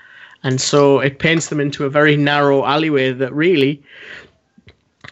[0.41, 3.11] and so it paints them into a very narrow alleyway.
[3.11, 3.83] That really,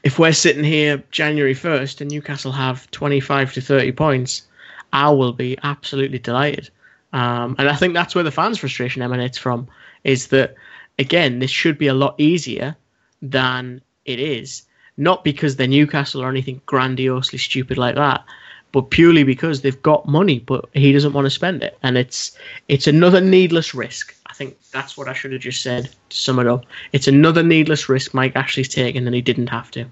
[0.04, 4.44] if we're sitting here January first and Newcastle have twenty five to thirty points,
[4.92, 6.70] I will be absolutely delighted.
[7.14, 9.68] Um, and I think that's where the fans' frustration emanates from.
[10.04, 10.56] Is that
[11.00, 12.76] again, this should be a lot easier
[13.22, 14.64] than it is.
[14.98, 18.24] Not because they're Newcastle or anything grandiosely stupid like that,
[18.72, 22.38] but purely because they've got money, but he doesn't want to spend it, and it's
[22.68, 24.16] it's another needless risk.
[24.28, 26.66] I think that's what I should have just said to sum it up.
[26.92, 29.86] It's another needless risk Mike Ashley's taken, and he didn't have to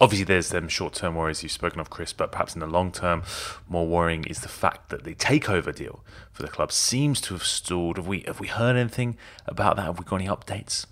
[0.00, 3.22] obviously there's them short-term worries you've spoken of, Chris, but perhaps in the long term,
[3.68, 7.44] more worrying is the fact that the takeover deal for the club seems to have
[7.44, 7.96] stalled.
[7.96, 9.86] Have we have we heard anything about that?
[9.86, 10.86] Have we got any updates?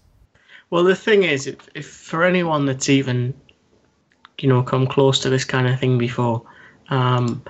[0.71, 3.35] Well, the thing is, if, if for anyone that's even
[4.39, 6.43] you know come close to this kind of thing before,
[6.89, 7.43] um,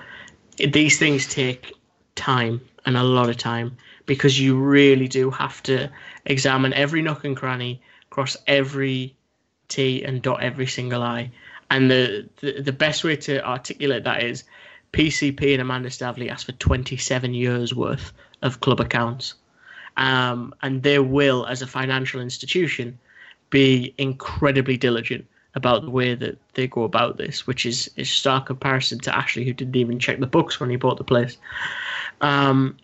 [0.57, 1.73] these things take
[2.15, 5.89] time and a lot of time because you really do have to
[6.25, 9.15] examine every nook and cranny, cross every
[9.69, 11.31] T and dot every single I.
[11.73, 14.43] And the, the, the best way to articulate that is
[14.91, 19.33] PCP and Amanda Staveley asked for 27 years worth of club accounts.
[19.97, 22.99] Um, and they will, as a financial institution,
[23.49, 28.45] be incredibly diligent about the way that they go about this, which is is stark
[28.45, 31.37] comparison to Ashley, who didn't even check the books when he bought the place.
[32.21, 32.77] Um,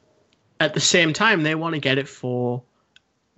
[0.60, 2.64] at the same time, they want to get it for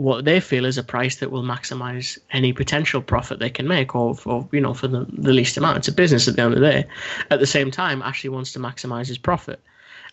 [0.02, 3.96] what they feel is a price that will maximize any potential profit they can make
[3.96, 5.78] or, or you know for the, the least amount.
[5.78, 6.86] It's a business at the end of the day.
[7.30, 9.62] At the same time ashley wants to maximize his profit.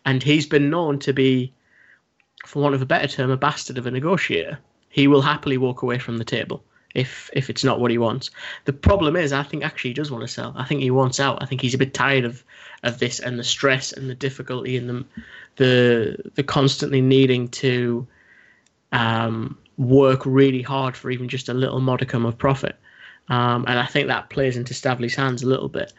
[0.05, 1.53] And he's been known to be
[2.45, 4.59] for want of a better term a bastard of a negotiator.
[4.91, 6.63] He will happily walk away from the table
[6.95, 8.31] if if it's not what he wants.
[8.67, 10.53] The problem is i think actually he does want to sell.
[10.55, 11.43] I think he wants out.
[11.43, 12.45] I think he's a bit tired of
[12.83, 15.05] of this and the stress and the difficulty and the
[15.57, 18.07] the the constantly needing to
[18.93, 22.77] um work really hard for even just a little modicum of profit.
[23.29, 25.93] Um, and I think that plays into Staveley's hands a little bit.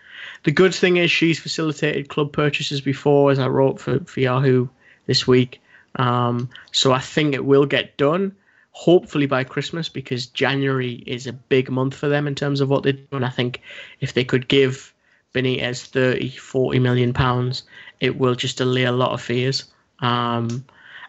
[0.44, 4.68] The good thing is she's facilitated club purchases before, as I wrote for, for Yahoo
[5.06, 5.62] this week.
[5.96, 8.36] Um, so I think it will get done,
[8.72, 12.84] hopefully by Christmas, because January is a big month for them in terms of what
[12.84, 13.06] they do.
[13.12, 13.62] And I think
[14.02, 14.94] if they could give
[15.34, 17.64] Benitez 30, 40 million pounds,
[18.00, 19.66] it will just allay a lot of fears.
[20.00, 20.66] Um,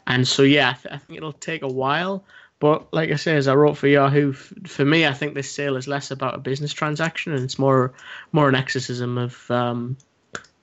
[0.07, 2.25] and so, yeah, I, th- I think it'll take a while.
[2.61, 5.77] But like I say, as I wrote for Yahoo, for me, I think this sale
[5.77, 7.95] is less about a business transaction and it's more
[8.33, 9.97] more an exorcism of um,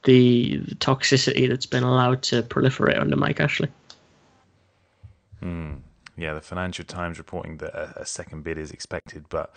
[0.04, 3.70] the, the, toxicity that's been allowed to proliferate under Mike Ashley.
[5.40, 5.74] Hmm.
[6.16, 9.54] Yeah, the Financial Times reporting that a, a second bid is expected, but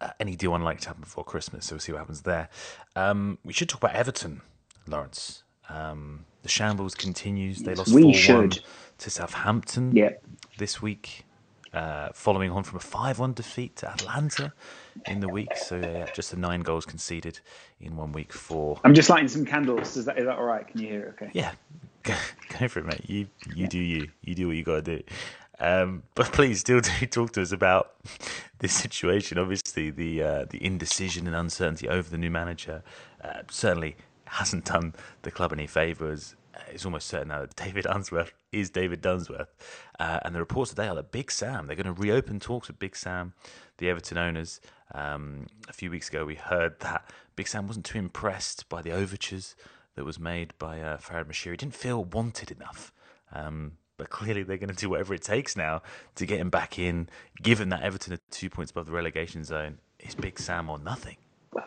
[0.00, 1.66] uh, any deal unlikely to happen before Christmas.
[1.66, 2.48] So we'll see what happens there.
[2.96, 4.42] Um, we should talk about Everton,
[4.88, 5.44] Lawrence.
[5.68, 7.60] Um, the shambles continues.
[7.60, 10.10] They lost four one to Southampton yeah.
[10.56, 11.24] this week
[11.72, 14.52] uh, following on from a 5 1 defeat to Atalanta
[15.06, 15.56] in the week.
[15.56, 17.40] So, yeah, just the nine goals conceded
[17.80, 18.80] in one week for.
[18.84, 19.96] I'm just lighting some candles.
[19.96, 20.66] Is that, is that all right?
[20.66, 21.30] Can you hear it okay?
[21.32, 21.52] Yeah,
[22.02, 22.14] go,
[22.58, 23.04] go for it, mate.
[23.08, 24.08] You, you do you.
[24.22, 25.02] You do what you got to do.
[25.60, 27.94] Um, but please still do talk to us about
[28.58, 29.38] this situation.
[29.38, 32.82] Obviously, the uh, the indecision and uncertainty over the new manager
[33.22, 36.36] uh, certainly hasn't done the club any favours
[36.70, 39.54] it's almost certain now that David Unsworth is David Dunsworth.
[39.98, 42.78] Uh, and the reports today are that Big Sam, they're going to reopen talks with
[42.78, 43.32] Big Sam,
[43.78, 44.60] the Everton owners.
[44.94, 48.92] Um, a few weeks ago, we heard that Big Sam wasn't too impressed by the
[48.92, 49.54] overtures
[49.94, 51.52] that was made by uh, Farhad Moshiri.
[51.52, 52.92] He didn't feel wanted enough.
[53.32, 55.82] Um, but clearly, they're going to do whatever it takes now
[56.14, 57.08] to get him back in,
[57.42, 61.16] given that Everton are two points above the relegation zone is Big Sam or nothing?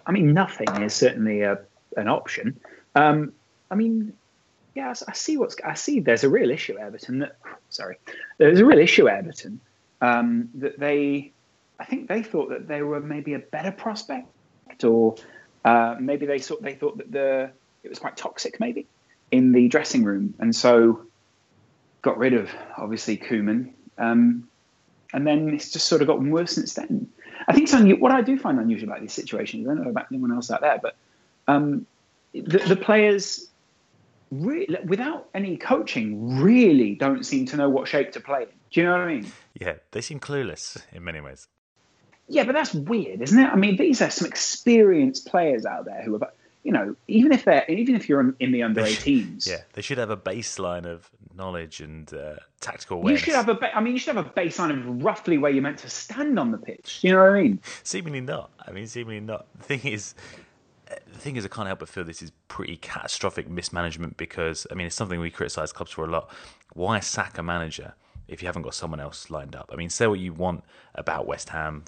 [0.05, 1.59] I mean, nothing is certainly a,
[1.97, 2.59] an option.
[2.95, 3.33] Um,
[3.69, 4.13] I mean,
[4.75, 5.99] yeah, I, see what's I see.
[5.99, 7.19] There's a real issue Everton.
[7.19, 7.35] That,
[7.69, 7.97] sorry,
[8.37, 9.59] there's a real issue Everton
[9.99, 11.31] um, that they.
[11.79, 15.15] I think they thought that they were maybe a better prospect, or
[15.65, 17.51] uh, maybe they thought they thought that the
[17.83, 18.87] it was quite toxic, maybe
[19.31, 21.05] in the dressing room, and so
[22.01, 24.47] got rid of obviously Koeman, um,
[25.13, 27.09] and then it's just sort of gotten worse since then.
[27.47, 29.67] I think something what I do find unusual about these situations.
[29.67, 30.95] I don't know about anyone else out there, but
[31.47, 31.85] um,
[32.33, 33.47] the, the players
[34.31, 38.47] really, without any coaching, really don't seem to know what shape to play in.
[38.71, 39.31] Do you know what I mean?
[39.59, 41.47] Yeah, they seem clueless in many ways.
[42.27, 43.47] Yeah, but that's weird, isn't it?
[43.47, 46.31] I mean, these are some experienced players out there who are,
[46.63, 49.45] you know, even if they're, even if you're in the under 18s.
[49.47, 53.21] Yeah, they should have a baseline of knowledge and uh, tactical awareness.
[53.21, 55.51] You should have a, ba- I mean, you should have a baseline of roughly where
[55.51, 56.99] you're meant to stand on the pitch.
[57.01, 57.59] You know what I mean?
[57.83, 58.51] Seemingly not.
[58.65, 59.47] I mean, seemingly not.
[59.57, 60.15] The thing is,
[61.11, 64.75] the thing is, I can't help but feel this is pretty catastrophic mismanagement because I
[64.75, 66.29] mean it's something we criticise clubs for a lot.
[66.73, 67.93] Why sack a manager
[68.27, 69.69] if you haven't got someone else lined up?
[69.71, 70.63] I mean, say what you want
[70.95, 71.85] about West Ham,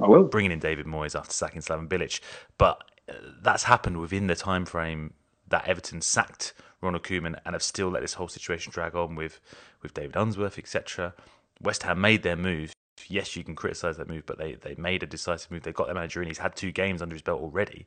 [0.00, 2.20] I will bringing in David Moyes after sacking Slaven Bilic,
[2.58, 5.14] but uh, that's happened within the time frame
[5.48, 9.40] that Everton sacked Ronald Koeman and have still let this whole situation drag on with
[9.82, 11.14] with David Unsworth, etc.
[11.60, 12.72] West Ham made their move.
[13.08, 15.62] Yes, you can criticise that move, but they, they made a decisive move.
[15.62, 16.28] They got their manager in.
[16.28, 17.86] He's had two games under his belt already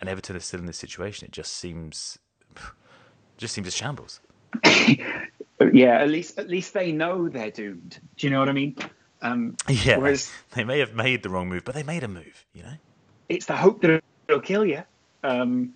[0.00, 1.26] and Everton is still in this situation.
[1.26, 2.18] It just seems,
[3.36, 4.20] just seems a shambles.
[4.64, 8.00] yeah, at least at least they know they're doomed.
[8.16, 8.76] Do you know what I mean?
[9.22, 12.44] Um, yeah, whereas, they may have made the wrong move, but they made a move.
[12.52, 12.74] You know,
[13.28, 14.82] it's the hope that it'll kill you.
[15.22, 15.74] Um,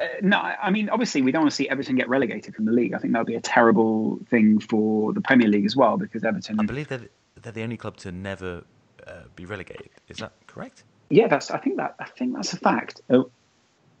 [0.00, 2.72] uh, no, I mean, obviously, we don't want to see Everton get relegated from the
[2.72, 2.94] league.
[2.94, 6.24] I think that would be a terrible thing for the Premier League as well, because
[6.24, 6.60] Everton.
[6.60, 7.08] I believe they're,
[7.40, 8.64] they're the only club to never
[9.06, 9.90] uh, be relegated.
[10.08, 10.84] Is that correct?
[11.08, 11.50] Yeah, that's.
[11.50, 11.94] I think that.
[11.98, 13.00] I think that's a fact.
[13.08, 13.22] Uh,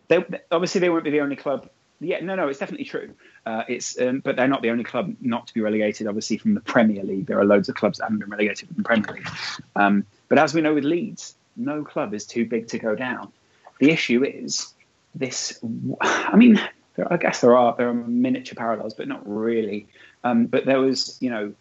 [0.08, 1.68] they, obviously, they won't be the only club.
[1.98, 3.14] Yeah, no, no, it's definitely true.
[3.46, 6.06] Uh, it's, um, but they're not the only club not to be relegated.
[6.06, 8.76] Obviously, from the Premier League, there are loads of clubs that haven't been relegated from
[8.76, 9.28] the Premier League.
[9.76, 13.32] Um, but as we know with Leeds, no club is too big to go down.
[13.78, 14.74] The issue is
[15.14, 15.58] this.
[16.00, 16.60] I mean,
[16.96, 19.86] there, I guess there are there are miniature parallels, but not really.
[20.22, 21.54] Um, but there was, you know,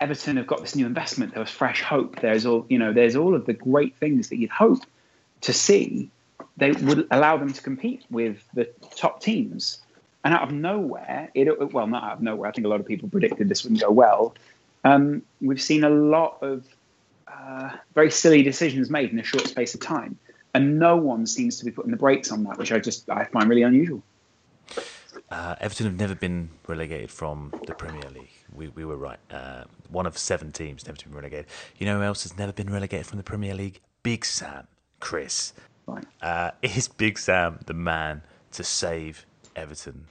[0.00, 1.32] Everton have got this new investment.
[1.32, 2.20] There was fresh hope.
[2.20, 4.84] There's all, you know, there's all of the great things that you'd hope
[5.42, 6.10] to see
[6.56, 8.64] they would allow them to compete with the
[8.94, 9.80] top teams.
[10.24, 12.48] And out of nowhere, it well, not out of nowhere.
[12.48, 14.34] I think a lot of people predicted this wouldn't go well.
[14.84, 16.64] Um, we've seen a lot of
[17.28, 20.18] uh, very silly decisions made in a short space of time,
[20.54, 23.24] and no one seems to be putting the brakes on that, which I just I
[23.24, 24.02] find really unusual.
[25.30, 28.30] Uh, Everton have never been relegated from the Premier League.
[28.54, 29.18] We, we were right.
[29.30, 31.46] Uh, one of seven teams never been relegated.
[31.78, 33.80] You know who else has never been relegated from the Premier League?
[34.02, 34.68] Big Sam,
[35.00, 35.52] Chris.
[36.20, 38.22] Uh, is Big Sam the man
[38.52, 40.06] to save Everton?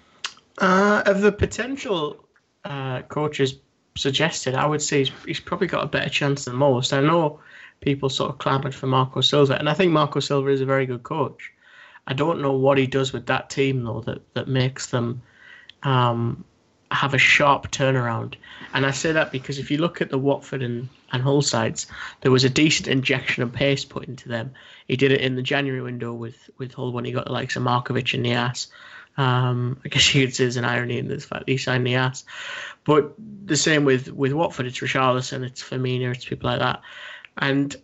[0.57, 2.25] Uh, of the potential
[2.63, 3.55] uh, coaches
[3.95, 6.93] suggested, I would say he's, he's, probably got a better chance than most.
[6.93, 7.39] I know
[7.81, 10.85] people sort of clamoured for Marco Silva, and I think Marco Silva is a very
[10.85, 11.51] good coach.
[12.07, 15.21] I don't know what he does with that team though that that makes them
[15.83, 16.43] um,
[16.91, 18.35] have a sharp turnaround.
[18.73, 21.87] And I say that because if you look at the Watford and, and Hull sides,
[22.21, 24.53] there was a decent injection of pace put into them.
[24.87, 27.55] He did it in the January window with, with Hull when he got the likes
[27.55, 28.67] of Markovic and Niasse.
[29.17, 32.25] Um, I guess you could say there's an irony in this fact he signed Niasse.
[32.83, 36.81] But the same with, with Watford, it's Richarlison, it's Firmino, it's people like that.
[37.37, 37.75] And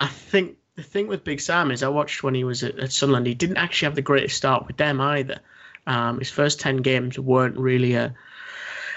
[0.00, 2.92] I think the thing with Big Sam is I watched when he was at, at
[2.92, 5.40] Sunderland, he didn't actually have the greatest start with them either.
[5.86, 8.14] Um, his first 10 games weren't really a,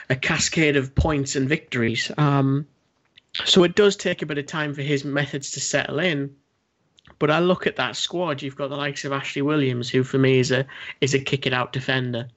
[0.09, 2.11] a cascade of points and victories.
[2.17, 2.65] Um,
[3.45, 6.35] so it does take a bit of time for his methods to settle in.
[7.19, 8.41] But I look at that squad.
[8.41, 10.65] You've got the likes of Ashley Williams, who for me is a
[11.01, 12.27] is a kick it out defender.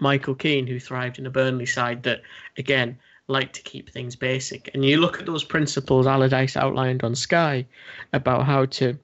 [0.00, 2.22] Michael Keane, who thrived in a Burnley side that
[2.58, 4.70] again like to keep things basic.
[4.74, 7.66] And you look at those principles Allardyce outlined on Sky
[8.12, 8.98] about how to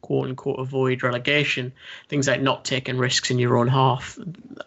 [0.00, 1.72] quote unquote avoid relegation,
[2.08, 4.18] things like not taking risks in your own half.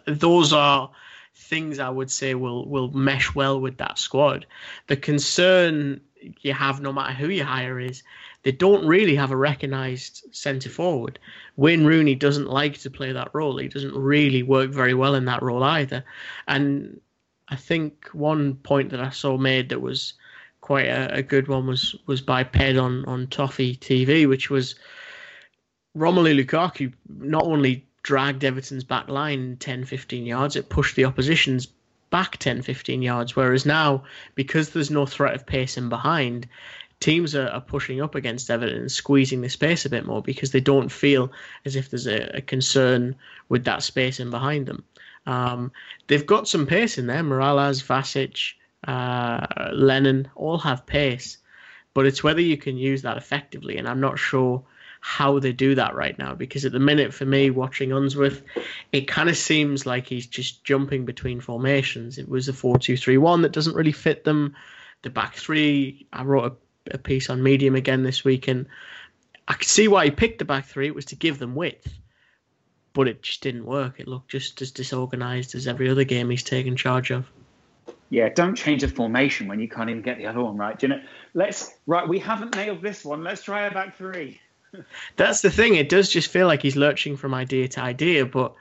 [0.06, 0.90] Those are
[1.34, 4.46] things I would say will will mesh well with that squad.
[4.86, 6.00] The concern
[6.40, 8.02] you have, no matter who you hire, is
[8.44, 11.18] they don't really have a recognised centre forward.
[11.56, 13.58] Wayne Rooney doesn't like to play that role.
[13.58, 16.04] He doesn't really work very well in that role either.
[16.48, 17.00] And
[17.48, 20.14] I think one point that I saw made that was
[20.60, 24.76] quite a, a good one was was by Ped on on Toffee TV, which was
[25.96, 31.66] Romelu Lukaku not only dragged Everton's back line 10, 15 yards, it pushed the opposition's
[32.10, 33.34] back 10, 15 yards.
[33.34, 34.04] Whereas now,
[34.36, 36.46] because there's no threat of pace in behind,
[37.00, 40.52] teams are, are pushing up against Everton and squeezing the space a bit more because
[40.52, 41.32] they don't feel
[41.64, 43.16] as if there's a, a concern
[43.48, 44.84] with that space in behind them.
[45.26, 45.72] Um,
[46.06, 47.22] they've got some pace in there.
[47.22, 48.52] Mirallas, Vlasic,
[48.86, 51.38] uh, Lennon all have pace,
[51.94, 53.78] but it's whether you can use that effectively.
[53.78, 54.62] And I'm not sure
[55.06, 58.40] how they do that right now because at the minute, for me, watching Unsworth,
[58.90, 62.16] it kind of seems like he's just jumping between formations.
[62.16, 64.56] It was a 4 2 3 1 that doesn't really fit them.
[65.02, 66.58] The back three, I wrote
[66.90, 68.66] a, a piece on Medium again this week, and
[69.46, 70.86] I could see why he picked the back three.
[70.86, 71.86] It was to give them width
[72.94, 73.98] but it just didn't work.
[73.98, 77.26] It looked just as disorganized as every other game he's taken charge of.
[78.08, 80.78] Yeah, don't change the formation when you can't even get the other one right.
[80.78, 81.02] Do you know?
[81.34, 82.08] Let's right.
[82.08, 83.24] We haven't nailed this one.
[83.24, 84.40] Let's try a back three.
[85.16, 85.74] That's the thing.
[85.74, 88.54] It does just feel like he's lurching from idea to idea, but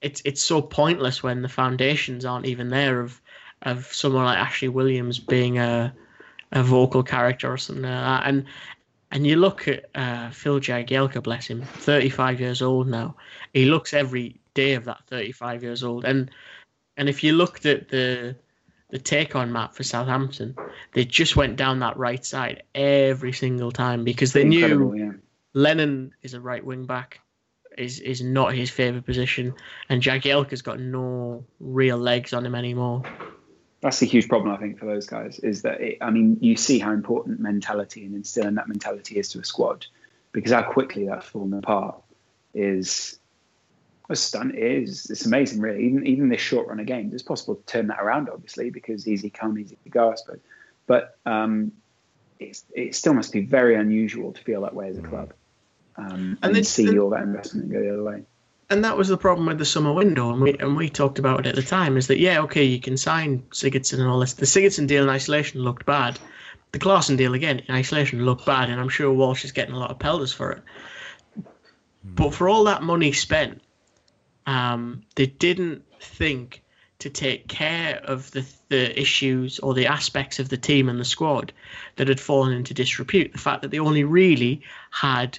[0.00, 3.20] it's it's so pointless when the foundations aren't even there of
[3.62, 5.94] of someone like Ashley Williams being a
[6.52, 8.26] a vocal character or something like that.
[8.26, 8.46] And
[9.10, 13.16] and you look at uh, Phil Jagielka, bless him, 35 years old now.
[13.52, 16.04] He looks every day of that 35 years old.
[16.04, 16.30] And
[16.96, 18.36] and if you looked at the
[18.90, 20.56] the take on map for Southampton,
[20.92, 25.12] they just went down that right side every single time because they Incredible, knew yeah.
[25.54, 27.20] Lennon is a right wing back,
[27.76, 29.54] is is not his favourite position,
[29.88, 33.02] and Jagielka's got no real legs on him anymore.
[33.80, 35.38] That's a huge problem, I think, for those guys.
[35.38, 39.30] Is that it, I mean, you see how important mentality and instilling that mentality is
[39.30, 39.86] to a squad,
[40.32, 42.00] because how quickly that's fallen apart
[42.52, 43.18] is
[44.08, 44.54] a stunt.
[44.54, 45.84] Is it's amazing, really.
[45.84, 49.08] Even even this short run of games, it's possible to turn that around, obviously, because
[49.08, 50.40] easy come, easy go, I suppose.
[50.86, 51.72] But um,
[52.38, 55.32] it still must be very unusual to feel that way as a club,
[56.00, 58.22] um, and, And then see all that investment go the other way.
[58.70, 61.40] and that was the problem with the summer window, and we and we talked about
[61.40, 61.96] it at the time.
[61.96, 64.34] Is that yeah, okay, you can sign Sigurdsson and all this.
[64.34, 66.18] The Sigurdsson deal in isolation looked bad.
[66.72, 69.78] The Klaassen deal again in isolation looked bad, and I'm sure Walsh is getting a
[69.78, 70.62] lot of pelters for it.
[72.04, 73.60] But for all that money spent,
[74.46, 76.62] um, they didn't think
[77.00, 81.04] to take care of the the issues or the aspects of the team and the
[81.04, 81.52] squad
[81.96, 83.32] that had fallen into disrepute.
[83.32, 85.38] The fact that they only really had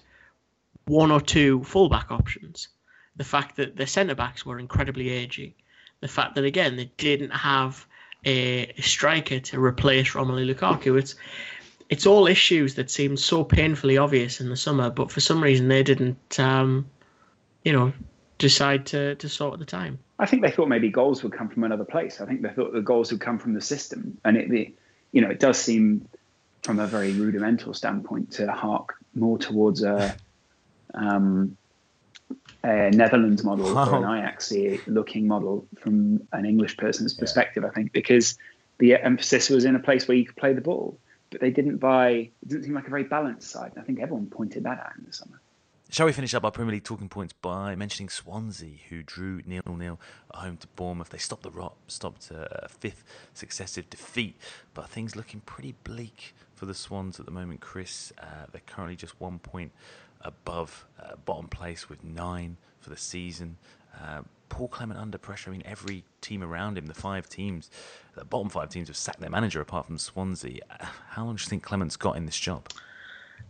[0.85, 2.67] one or two fullback options
[3.15, 5.53] the fact that the centre backs were incredibly aging,
[5.99, 7.85] the fact that again they didn't have
[8.25, 10.97] a, striker to replace Romelu Lukaku.
[10.97, 11.15] It's
[11.89, 15.67] it's all issues that seemed so painfully obvious in the summer, but for some reason
[15.67, 16.89] they didn't, um,
[17.65, 17.91] you know,
[18.37, 19.99] decide to to sort at the time.
[20.17, 22.21] I think they thought maybe goals would come from another place.
[22.21, 24.73] I think they thought the goals would come from the system, and it,
[25.11, 26.07] you know, it does seem,
[26.61, 30.15] from a very rudimental standpoint, to hark more towards a,
[30.93, 31.57] um,
[32.63, 34.15] a Netherlands model or an Wow.
[34.15, 37.65] Ajax-looking model from an English person's perspective.
[37.65, 38.37] I think because
[38.77, 40.97] the emphasis was in a place where you could play the ball,
[41.29, 42.09] but they didn't buy.
[42.09, 43.71] It didn't seem like a very balanced side.
[43.75, 45.39] And I think everyone pointed that out in the summer.
[45.89, 49.61] Shall we finish up our Premier League talking points by mentioning Swansea, who drew nil
[49.67, 49.99] nil
[50.33, 51.09] at home to Bournemouth?
[51.09, 54.37] They stopped the rot, stopped a fifth successive defeat,
[54.73, 57.59] but things looking pretty bleak for the Swans at the moment.
[57.59, 59.73] Chris, uh, they're currently just one point
[60.23, 63.57] above uh, bottom place with nine for the season.
[64.01, 65.49] Uh, Paul Clement under pressure.
[65.49, 67.69] I mean, every team around him, the five teams,
[68.15, 70.59] the bottom five teams have sacked their manager apart from Swansea.
[70.69, 72.67] Uh, How long do you think Clement's got in this job?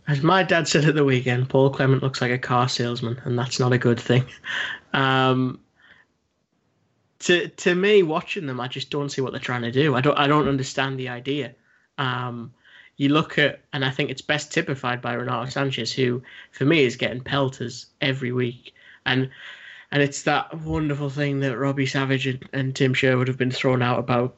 [0.08, 3.38] As my dad said at the weekend, Paul Clement looks like a car salesman, and
[3.38, 4.24] that's not a good thing.
[4.94, 5.58] Um,
[7.20, 9.94] to to me, watching them, I just don't see what they're trying to do.
[9.94, 11.54] I don't I don't understand the idea.
[11.96, 12.52] Um,
[12.96, 16.84] you look at, and I think it's best typified by Renato Sanches, who for me
[16.84, 18.74] is getting pelters every week,
[19.06, 19.30] and
[19.90, 23.82] and it's that wonderful thing that Robbie Savage and, and Tim Sherwood have been thrown
[23.82, 24.34] out about.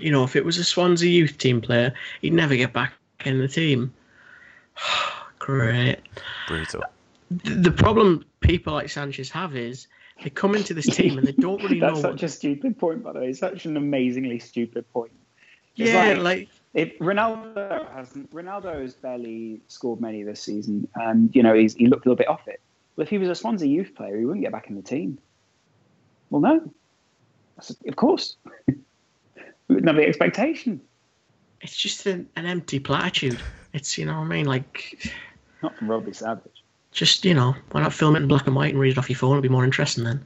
[0.00, 2.94] You know, if it was a Swansea youth team player, he'd never get back
[3.24, 3.94] in the team.
[5.38, 5.98] Great.
[6.48, 6.82] Brutal.
[7.30, 9.86] The the problem people like Sanches have is
[10.22, 11.94] they come into this team and they don't really know.
[11.94, 13.28] That's What, such a stupid point, by the way.
[13.28, 15.12] It's such an amazingly stupid point.
[15.76, 21.34] It's yeah, like- like If Ronaldo hasn't, Ronaldo has barely scored many this season, and
[21.34, 22.60] you know he's, he looked a little bit off it.
[22.96, 25.18] Well, if he was a Swansea youth player, he wouldn't get back in the team.
[26.30, 26.58] Well, no,
[27.56, 28.74] That's- of course, we
[29.68, 30.80] wouldn't have the expectation.
[31.60, 33.38] it's just an, an empty platitude.
[33.72, 35.10] It's you know what I mean, like
[35.62, 36.62] Not from Robbie Savage.
[36.92, 39.08] just you know, why not film it in black and white and read it off
[39.08, 39.32] your phone?
[39.32, 40.24] It'd be more interesting then.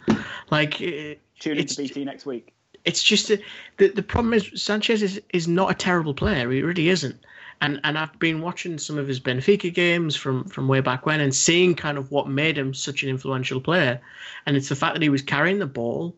[0.50, 2.52] Like it, Tune into BT next week.
[2.84, 3.40] It's just a,
[3.76, 6.50] the the problem is Sanches is is not a terrible player.
[6.50, 7.16] He really isn't.
[7.60, 11.20] And and I've been watching some of his Benfica games from from way back when
[11.20, 14.00] and seeing kind of what made him such an influential player.
[14.46, 16.16] And it's the fact that he was carrying the ball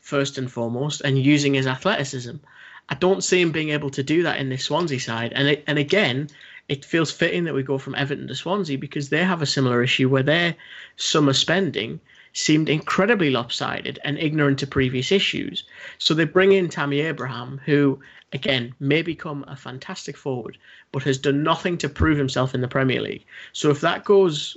[0.00, 2.36] first and foremost and using his athleticism.
[2.88, 5.32] I don't see him being able to do that in this Swansea side.
[5.34, 6.28] And it, and again,
[6.68, 9.82] it feels fitting that we go from Everton to Swansea because they have a similar
[9.82, 10.56] issue where their
[10.96, 12.00] summer spending
[12.32, 15.64] seemed incredibly lopsided and ignorant to previous issues.
[15.98, 18.00] So they bring in Tammy Abraham, who,
[18.32, 20.56] again, may become a fantastic forward,
[20.92, 23.24] but has done nothing to prove himself in the Premier League.
[23.52, 24.56] So if that goes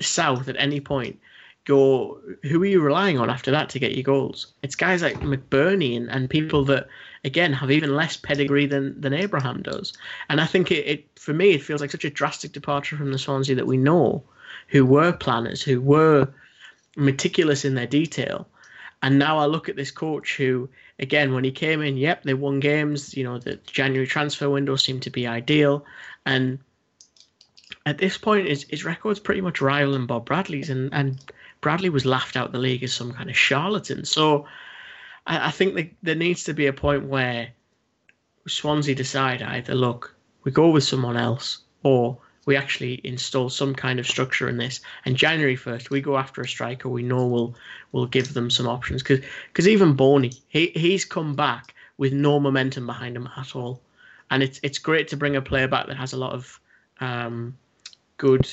[0.00, 1.18] south at any point,
[1.64, 4.48] go who are you relying on after that to get your goals?
[4.62, 6.88] It's guys like McBurnie and, and people that
[7.24, 9.92] again have even less pedigree than than Abraham does.
[10.28, 13.12] And I think it, it for me it feels like such a drastic departure from
[13.12, 14.22] the Swansea that we know,
[14.68, 16.28] who were planners, who were
[16.96, 18.46] meticulous in their detail.
[19.02, 20.68] And now I look at this coach who,
[20.98, 23.14] again, when he came in, yep, they won games.
[23.14, 25.84] You know, the January transfer window seemed to be ideal.
[26.24, 26.58] And
[27.84, 30.70] at this point, his, his record's pretty much rivaling Bob Bradley's.
[30.70, 31.20] And, and
[31.60, 34.06] Bradley was laughed out the league as some kind of charlatan.
[34.06, 34.46] So
[35.26, 37.48] I, I think that there needs to be a point where
[38.46, 40.14] Swansea decide either, look,
[40.44, 44.80] we go with someone else, or we actually install some kind of structure in this.
[45.04, 47.54] And January first, we go after a striker we know will
[47.92, 49.02] will give them some options.
[49.02, 53.80] Because even Bony, he he's come back with no momentum behind him at all,
[54.30, 56.60] and it's it's great to bring a player back that has a lot of
[57.00, 57.56] um,
[58.16, 58.48] good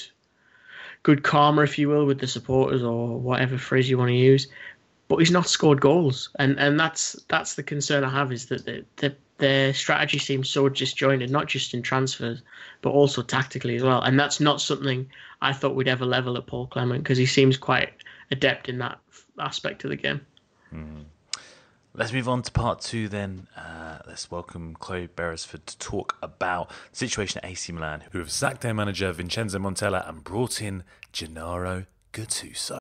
[1.04, 4.48] good karma, if you will, with the supporters or whatever phrase you want to use.
[5.08, 8.66] But he's not scored goals, and and that's that's the concern I have is that
[8.66, 12.42] the, the their strategy seems so disjointed, not just in transfers,
[12.82, 14.02] but also tactically as well.
[14.02, 15.10] And that's not something
[15.42, 17.92] I thought we'd ever level at Paul Clement because he seems quite
[18.30, 19.00] adept in that
[19.38, 20.22] aspect of the game.
[20.74, 21.06] Mm.
[21.94, 23.48] Let's move on to part two then.
[23.58, 28.32] Uh, let's welcome Chloe Beresford to talk about the situation at AC Milan, who have
[28.32, 32.81] sacked their manager Vincenzo Montella and brought in Gennaro Gattuso.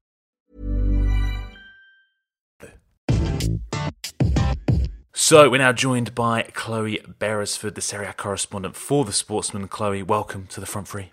[5.21, 9.67] So we're now joined by Chloe Beresford, the Serie A correspondent for The Sportsman.
[9.67, 11.11] Chloe, welcome to the front three.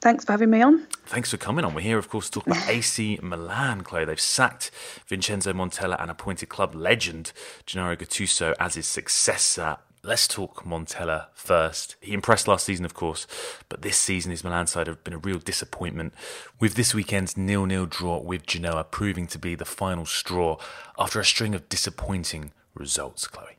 [0.00, 0.86] Thanks for having me on.
[1.06, 1.74] Thanks for coming on.
[1.74, 4.04] We're here, of course, to talk about AC Milan, Chloe.
[4.04, 4.70] They've sacked
[5.08, 7.32] Vincenzo Montella and appointed club legend
[7.66, 9.78] Gennaro Gattuso as his successor.
[10.04, 11.96] Let's talk Montella first.
[12.00, 13.26] He impressed last season, of course,
[13.68, 16.14] but this season his Milan side have been a real disappointment,
[16.60, 20.58] with this weekend's nil-nil draw with Genoa proving to be the final straw
[20.96, 23.56] after a string of disappointing results, Chloe?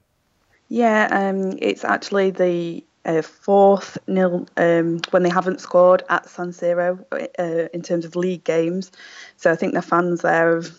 [0.69, 6.49] Yeah, um, it's actually the uh, fourth nil um, when they haven't scored at San
[6.49, 8.91] Siro uh, in terms of league games.
[9.37, 10.71] So I think the fans there have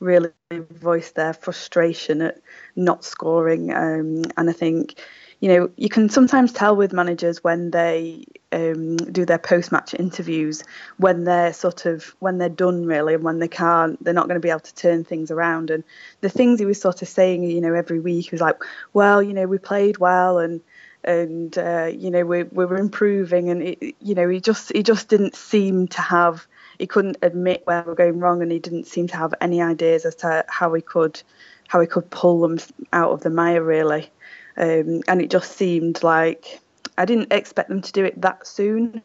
[0.00, 2.40] really voiced their frustration at
[2.76, 3.72] not scoring.
[3.74, 5.00] Um, and I think,
[5.44, 10.64] you know, you can sometimes tell with managers when they um, do their post-match interviews
[10.96, 14.40] when they're sort of when they're done really and when they can't they're not going
[14.40, 15.68] to be able to turn things around.
[15.68, 15.84] And
[16.22, 18.56] the things he was sort of saying you know every week was like
[18.94, 20.62] well you know we played well and
[21.04, 23.50] and uh, you know we, we were improving.
[23.50, 26.46] And it, you know he just he just didn't seem to have
[26.78, 30.06] he couldn't admit where we're going wrong and he didn't seem to have any ideas
[30.06, 31.22] as to how he could
[31.68, 32.58] how he could pull them
[32.94, 34.10] out of the mire really
[34.56, 36.60] um, and it just seemed like
[36.96, 39.02] I didn't expect them to do it that soon,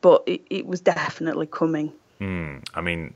[0.00, 1.92] but it, it was definitely coming.
[2.20, 3.14] Mm, I mean,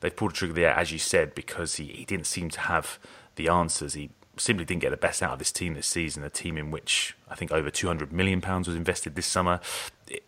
[0.00, 2.98] they pulled the trigger there, as you said, because he, he didn't seem to have
[3.36, 3.94] the answers.
[3.94, 6.70] He simply didn't get the best out of this team this season, a team in
[6.70, 9.60] which I think over £200 million was invested this summer.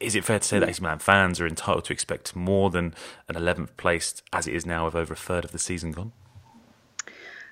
[0.01, 2.95] Is it fair to say that AC Milan fans are entitled to expect more than
[3.29, 6.13] an 11th place as it is now with over a third of the season gone?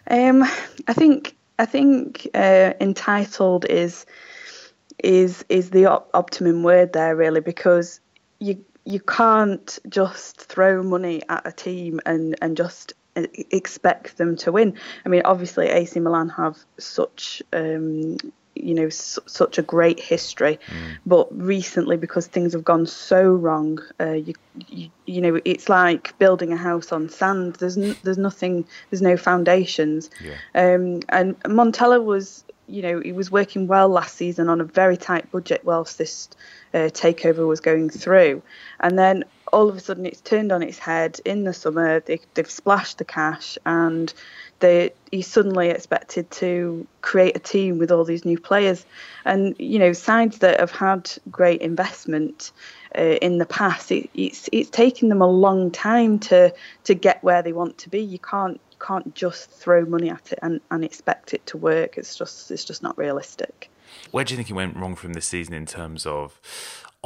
[0.08, 0.42] Um,
[0.86, 4.06] I think I think uh, entitled is
[5.02, 8.00] is is the op- optimum word there really because
[8.38, 14.52] you you can't just throw money at a team and and just expect them to
[14.52, 14.78] win.
[15.04, 18.18] I mean, obviously AC Milan have such um,
[18.56, 20.58] you know su- such a great history.
[20.66, 20.98] Mm.
[21.06, 24.34] But recently, because things have gone so wrong, uh, you,
[24.68, 27.56] you, you know it's like building a house on sand.
[27.56, 28.66] There's n- there's nothing.
[28.90, 30.10] There's no foundations.
[30.22, 30.34] Yeah.
[30.54, 34.96] Um, and Montella was you know he was working well last season on a very
[34.96, 36.28] tight budget whilst this
[36.74, 38.42] uh, takeover was going through,
[38.80, 42.00] and then all of a sudden it's turned on its head in the summer.
[42.00, 44.12] They, they've splashed the cash and
[44.60, 48.84] they, he's suddenly expected to create a team with all these new players.
[49.24, 52.52] And, you know, sides that have had great investment
[52.96, 56.54] uh, in the past, it, it's, it's taken them a long time to,
[56.84, 58.00] to get where they want to be.
[58.00, 61.98] You can't, you can't just throw money at it and, and expect it to work.
[61.98, 63.70] It's just, it's just not realistic.
[64.10, 66.40] Where do you think it went wrong from this season in terms of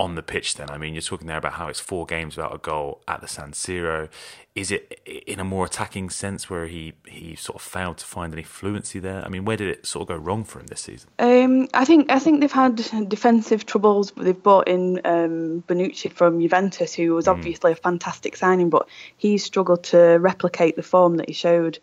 [0.01, 0.71] on the pitch then?
[0.71, 3.29] I mean, you're talking there about how it's four games without a goal at the
[3.29, 4.09] San Siro.
[4.55, 8.33] Is it in a more attacking sense where he, he sort of failed to find
[8.33, 9.23] any fluency there?
[9.25, 11.11] I mean, where did it sort of go wrong for him this season?
[11.19, 12.77] Um, I think I think they've had
[13.09, 14.13] defensive troubles.
[14.17, 17.33] They've brought in um, Bonucci from Juventus, who was mm.
[17.33, 18.89] obviously a fantastic signing, but
[19.19, 21.79] he struggled to replicate the form that he showed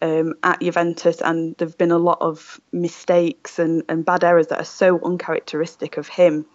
[0.00, 4.60] um, at Juventus, and there've been a lot of mistakes and, and bad errors that
[4.60, 6.46] are so uncharacteristic of him.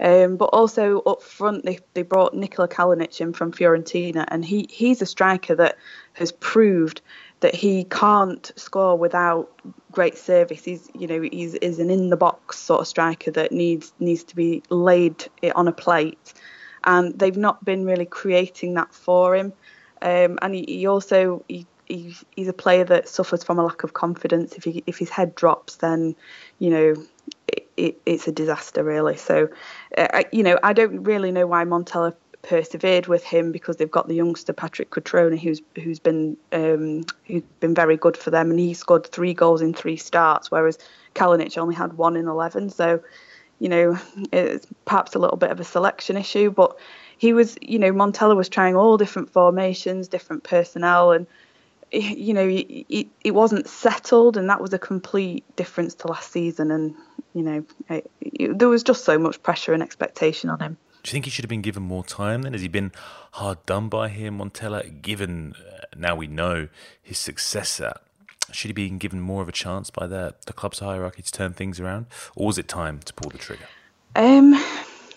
[0.00, 4.66] Um, but also up front, they, they brought Nikola Kalinic in from Fiorentina, and he,
[4.70, 5.78] he's a striker that
[6.14, 7.02] has proved
[7.40, 9.50] that he can't score without
[9.90, 10.64] great service.
[10.64, 14.24] He's you know he's is an in the box sort of striker that needs needs
[14.24, 16.32] to be laid on a plate,
[16.84, 19.52] and they've not been really creating that for him.
[20.00, 23.84] Um, and he, he also he, he, he's a player that suffers from a lack
[23.84, 24.54] of confidence.
[24.54, 26.16] If he if his head drops, then
[26.58, 26.94] you know
[27.82, 29.16] it, it's a disaster really.
[29.16, 29.48] So,
[29.98, 34.08] uh, you know, I don't really know why Montella persevered with him because they've got
[34.08, 38.58] the youngster Patrick Cutrone who's who's been um, who's been very good for them and
[38.58, 40.76] he scored three goals in three starts whereas
[41.14, 43.00] Kalinic only had one in eleven so
[43.60, 43.96] you know
[44.32, 46.76] it's perhaps a little bit of a selection issue but
[47.16, 51.28] he was you know Montella was trying all different formations different personnel and
[51.92, 56.70] you know, it, it wasn't settled, and that was a complete difference to last season.
[56.70, 56.94] And
[57.34, 60.78] you know, it, it, there was just so much pressure and expectation on him.
[61.02, 62.42] Do you think he should have been given more time?
[62.42, 62.92] Then has he been
[63.32, 65.02] hard done by here, Montella?
[65.02, 66.68] Given uh, now we know
[67.02, 67.94] his successor,
[68.52, 71.52] should he be given more of a chance by the the club's hierarchy to turn
[71.52, 73.66] things around, or was it time to pull the trigger?
[74.14, 74.54] Um,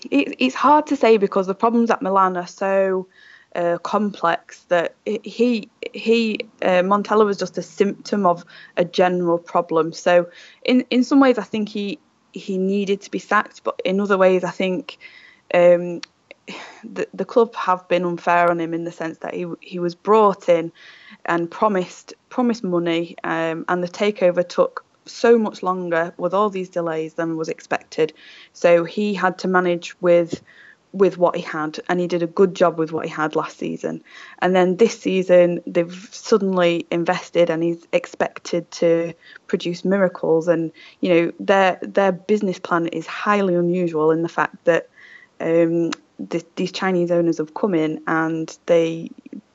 [0.09, 3.07] it, it's hard to say because the problems at Milan are so
[3.55, 8.45] uh, complex that he he uh, Montella was just a symptom of
[8.77, 9.93] a general problem.
[9.93, 10.29] So
[10.63, 11.99] in in some ways, I think he
[12.33, 14.97] he needed to be sacked, but in other ways, I think.
[15.53, 16.01] Um,
[16.83, 19.95] the, the club have been unfair on him in the sense that he he was
[19.95, 20.71] brought in
[21.25, 26.69] and promised promised money um, and the takeover took so much longer with all these
[26.69, 28.13] delays than was expected
[28.53, 30.43] so he had to manage with
[30.95, 33.57] with what he had, and he did a good job with what he had last
[33.57, 34.03] season.
[34.39, 39.13] And then this season, they've suddenly invested, and he's expected to
[39.47, 40.47] produce miracles.
[40.47, 40.71] And
[41.01, 44.89] you know, their their business plan is highly unusual in the fact that
[45.39, 49.11] um, the, these Chinese owners have come in and they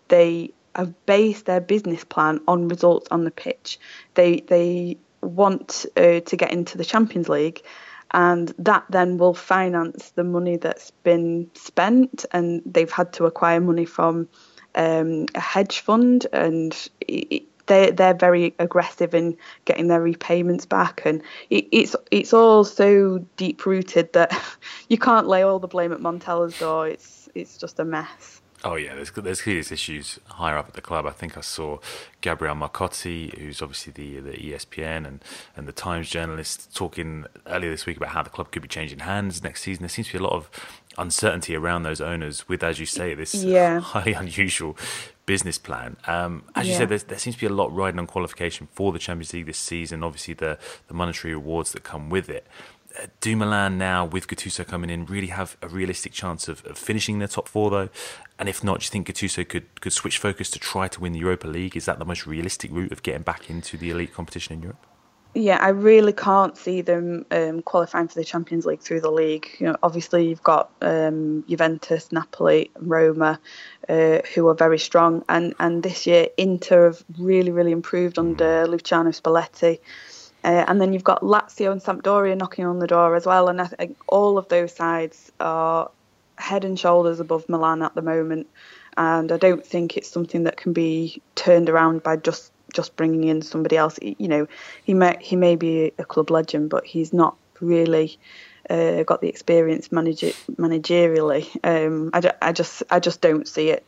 [0.08, 3.78] they have based their business plan on results on the pitch.
[4.14, 7.62] They they want uh, to get into the Champions League
[8.12, 12.24] and that then will finance the money that's been spent.
[12.32, 14.28] And they've had to acquire money from
[14.74, 21.02] um, a hedge fund and it, they they're very aggressive in getting their repayments back.
[21.04, 24.32] And it, it's it's all so deep rooted that
[24.88, 26.88] you can't lay all the blame at Montella's door.
[26.88, 30.82] It's it's just a mess Oh yeah, there's there's serious issues higher up at the
[30.82, 31.06] club.
[31.06, 31.78] I think I saw
[32.20, 35.24] Gabriel Marcotti, who's obviously the the ESPN and,
[35.56, 39.00] and the Times journalist, talking earlier this week about how the club could be changing
[39.00, 39.82] hands next season.
[39.82, 40.50] There seems to be a lot of
[40.98, 43.80] uncertainty around those owners with, as you say, this yeah.
[43.94, 44.76] highly unusual
[45.24, 45.96] business plan.
[46.06, 46.72] Um, as yeah.
[46.72, 49.46] you said, there seems to be a lot riding on qualification for the Champions League
[49.46, 50.04] this season.
[50.04, 50.58] Obviously, the
[50.88, 52.46] the monetary rewards that come with it
[53.20, 57.18] do Milan now, with Gattuso coming in, really have a realistic chance of, of finishing
[57.18, 57.88] their top four, though?
[58.40, 61.12] And if not, do you think Gattuso could, could switch focus to try to win
[61.12, 61.76] the Europa League?
[61.76, 64.86] Is that the most realistic route of getting back into the elite competition in Europe?
[65.34, 69.46] Yeah, I really can't see them um, qualifying for the Champions League through the league.
[69.58, 73.38] You know, obviously you've got um, Juventus, Napoli, Roma,
[73.88, 78.66] uh, who are very strong, and and this year Inter have really really improved under
[78.66, 79.78] Luciano Spalletti.
[80.42, 83.48] Uh, and then you've got Lazio and Sampdoria knocking on the door as well.
[83.48, 85.90] And I think all of those sides are
[86.40, 88.48] head and shoulders above Milan at the moment.
[88.96, 93.24] And I don't think it's something that can be turned around by just just bringing
[93.24, 93.98] in somebody else.
[94.02, 94.46] You know,
[94.84, 98.18] he may he may be a club legend, but he's not really
[98.70, 101.48] uh, got the experience manager, managerially.
[101.64, 103.84] Um, I, I just I just don't see it.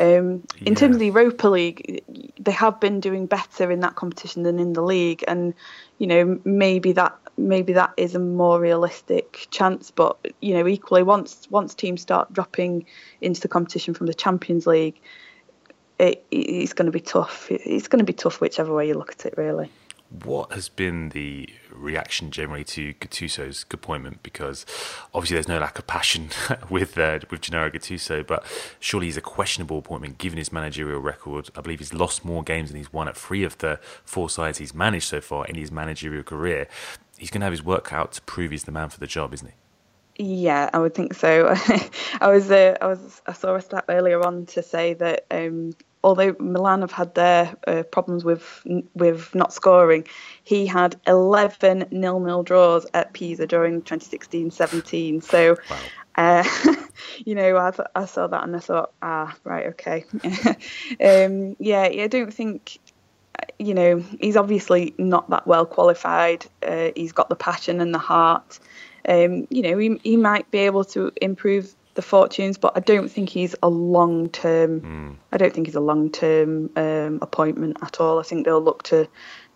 [0.00, 0.74] Um, in yeah.
[0.74, 2.02] terms of the Europa League,
[2.40, 5.52] they have been doing better in that competition than in the league, and
[5.98, 9.90] you know maybe that maybe that is a more realistic chance.
[9.90, 12.86] But you know equally once once teams start dropping
[13.20, 14.98] into the competition from the Champions League,
[15.98, 17.48] it, it's going to be tough.
[17.50, 19.70] It's going to be tough whichever way you look at it, really
[20.22, 24.22] what has been the reaction generally to Gattuso's appointment?
[24.22, 24.64] Because
[25.12, 26.30] obviously there's no lack of passion
[26.70, 28.44] with uh, with Gennaro Gattuso, but
[28.78, 31.50] surely he's a questionable appointment given his managerial record.
[31.56, 34.58] I believe he's lost more games than he's won at three of the four sides
[34.58, 36.68] he's managed so far in his managerial career.
[37.18, 39.34] He's going to have his work out to prove he's the man for the job,
[39.34, 39.54] isn't he?
[40.16, 41.48] Yeah, I would think so.
[42.20, 45.72] I was uh, I was I saw a stat earlier on to say that um,
[46.04, 50.06] although Milan have had their uh, problems with with not scoring,
[50.44, 55.22] he had 11 nil-nil draws at Pisa during 2016-17.
[55.22, 55.78] So, wow.
[56.16, 56.74] uh,
[57.24, 60.04] you know, I, I saw that and I thought, ah, right, okay.
[61.02, 62.78] um, yeah, I don't think,
[63.58, 66.44] you know, he's obviously not that well qualified.
[66.62, 68.60] Uh, he's got the passion and the heart.
[69.08, 73.08] Um, you know, he, he might be able to improve the fortunes, but I don't
[73.08, 74.80] think he's a long term.
[74.80, 75.16] Mm.
[75.32, 78.18] I don't think he's a long term um, appointment at all.
[78.18, 79.08] I think they'll look to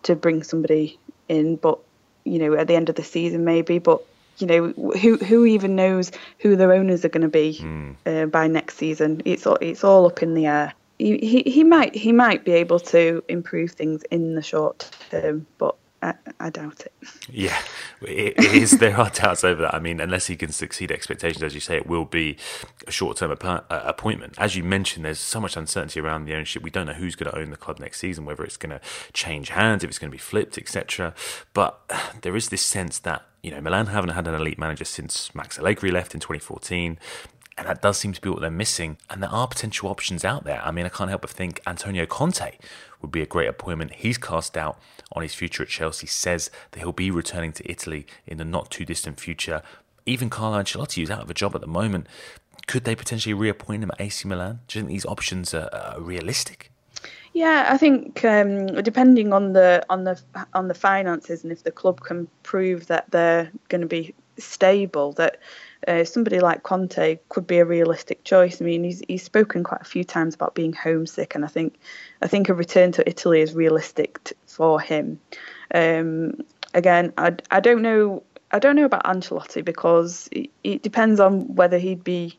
[0.03, 1.79] to bring somebody in, but
[2.23, 3.79] you know, at the end of the season maybe.
[3.79, 4.01] But
[4.37, 7.95] you know, who who even knows who their owners are going to be mm.
[8.05, 9.21] uh, by next season?
[9.25, 10.73] It's all it's all up in the air.
[10.97, 15.45] He, he he might he might be able to improve things in the short term,
[15.57, 16.93] but I, I, doubt it.
[17.31, 17.61] Yeah,
[18.01, 18.71] it, is.
[18.79, 19.75] there are doubts over that.
[19.75, 22.37] I mean, unless he can succeed expectations, as you say, it will be
[22.87, 24.35] a short-term uh, appointment.
[24.37, 26.63] As you mentioned, there's so much uncertainty around the ownership.
[26.63, 28.81] We don't know who's going to own the club next season, whether it's going to
[29.13, 31.13] change hands, if it's going to be flipped, etc.
[31.53, 31.79] But
[32.21, 35.59] there is this sense that you know Milan haven't had an elite manager since Max
[35.59, 36.97] Allegri left in 2014.
[37.57, 38.97] And that does seem to be what they're missing.
[39.09, 40.61] And there are potential options out there.
[40.63, 42.57] I mean, I can't help but think Antonio Conte
[43.01, 43.93] would be a great appointment.
[43.95, 44.79] He's cast doubt
[45.13, 48.69] on his future at Chelsea, says that he'll be returning to Italy in the not
[48.71, 49.61] too distant future.
[50.05, 52.07] Even Carlo Ancelotti, who's out of a job at the moment,
[52.67, 54.59] could they potentially reappoint him at AC Milan?
[54.67, 56.71] Do you think these options are, are realistic?
[57.33, 60.19] Yeah, I think um, depending on the on the
[60.53, 65.13] on the finances and if the club can prove that they're going to be stable,
[65.13, 65.39] that
[65.87, 68.61] uh, somebody like Conte could be a realistic choice.
[68.61, 71.79] I mean, he's he's spoken quite a few times about being homesick, and I think
[72.21, 75.19] I think a return to Italy is realistic t- for him.
[75.73, 81.19] Um, again, I, I don't know I don't know about Ancelotti because it, it depends
[81.19, 82.37] on whether he'd be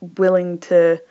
[0.00, 1.02] willing to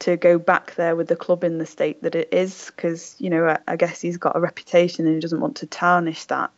[0.00, 3.28] to go back there with the club in the state that it is because you
[3.28, 6.50] know I, I, guess he's got a reputation and he doesn't want to tarnish that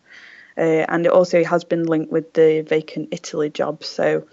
[0.56, 3.84] uh, and it also has been linked with the vacant Italy job.
[3.84, 4.26] So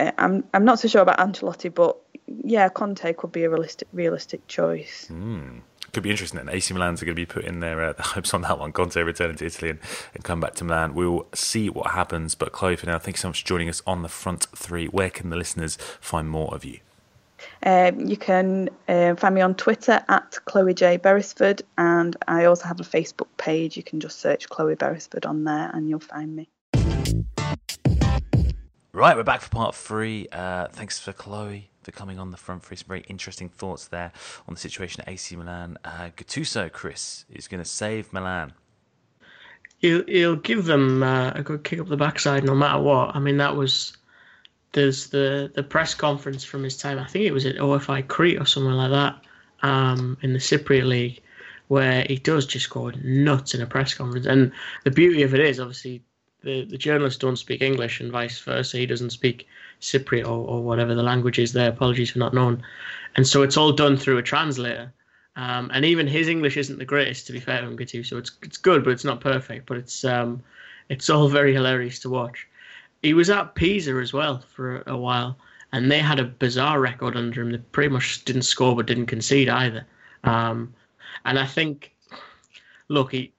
[0.00, 1.96] uh, I'm I'm not so sure about Ancelotti, but
[2.44, 5.08] yeah, Conte could be a realistic realistic choice.
[5.10, 5.60] Mm.
[5.92, 6.40] Could be interesting.
[6.40, 8.72] And AC Milan's are going to be putting their uh, hopes on that one.
[8.72, 9.78] Conte returning to Italy and,
[10.14, 10.94] and come back to Milan.
[10.94, 12.34] We'll see what happens.
[12.34, 14.86] But Chloe, for now, thank you so much for joining us on the front three.
[14.88, 16.80] Where can the listeners find more of you?
[17.62, 22.66] Um, you can uh, find me on Twitter at Chloe J Beresford, and I also
[22.66, 23.76] have a Facebook page.
[23.76, 26.48] You can just search Chloe Beresford on there, and you'll find me.
[28.92, 30.26] Right, we're back for part three.
[30.32, 34.10] Uh, thanks for Chloe for coming on the front for some very interesting thoughts there
[34.48, 35.78] on the situation at AC Milan.
[35.84, 38.54] Uh, Gattuso, Chris, is going to save Milan.
[39.78, 43.14] He'll, he'll give them uh, a good kick up the backside no matter what.
[43.14, 43.96] I mean, that was
[44.76, 46.98] there's the the press conference from his time.
[46.98, 49.16] I think it was at OFI Crete or something like that
[49.66, 51.22] um, in the Cypriot League,
[51.68, 54.26] where he does just go nuts in a press conference.
[54.26, 54.52] And
[54.84, 56.02] the beauty of it is, obviously,
[56.42, 58.76] the the journalists don't speak English and vice versa.
[58.76, 59.48] He doesn't speak
[59.80, 61.70] Cypriot or, or whatever the language is there.
[61.70, 62.62] Apologies for not knowing.
[63.16, 64.92] And so it's all done through a translator.
[65.36, 68.32] Um, and even his English isn't the greatest, to be fair to him, So it's
[68.42, 69.66] it's good, but it's not perfect.
[69.66, 70.42] But it's um,
[70.90, 72.46] it's all very hilarious to watch.
[73.06, 75.38] He was at Pisa as well for a, while,
[75.70, 77.52] and they had a bizarre record under him.
[77.52, 79.86] They pretty much didn't score but didn't concede either.
[80.24, 80.74] Um,
[81.24, 81.94] and I think,
[82.88, 83.32] look, he,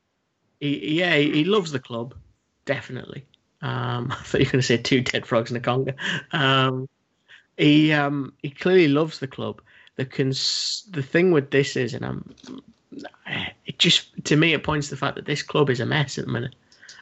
[0.61, 2.15] he yeah, he loves the club,
[2.63, 3.25] definitely.
[3.61, 5.95] Um, I thought you were going to say two dead frogs in a conga.
[6.31, 6.87] Um,
[7.57, 9.61] he um, he clearly loves the club.
[9.97, 12.35] The cons- the thing with this is, and I'm,
[13.65, 16.17] it just to me it points to the fact that this club is a mess
[16.17, 16.55] at the minute,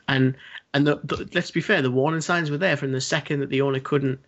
[0.08, 0.36] and
[0.74, 3.49] and the, the, let's be fair, the warning signs were there from the second that
[3.49, 4.20] the owner couldn't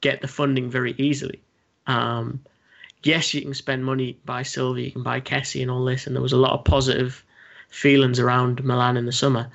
[0.00, 1.42] get the funding very easily.
[1.86, 2.40] Um,
[3.02, 6.16] yes, you can spend money, buy Silva, you can buy Kessie and all this, and
[6.16, 7.24] there was a lot of positive
[7.68, 9.50] feelings around Milan in the summer.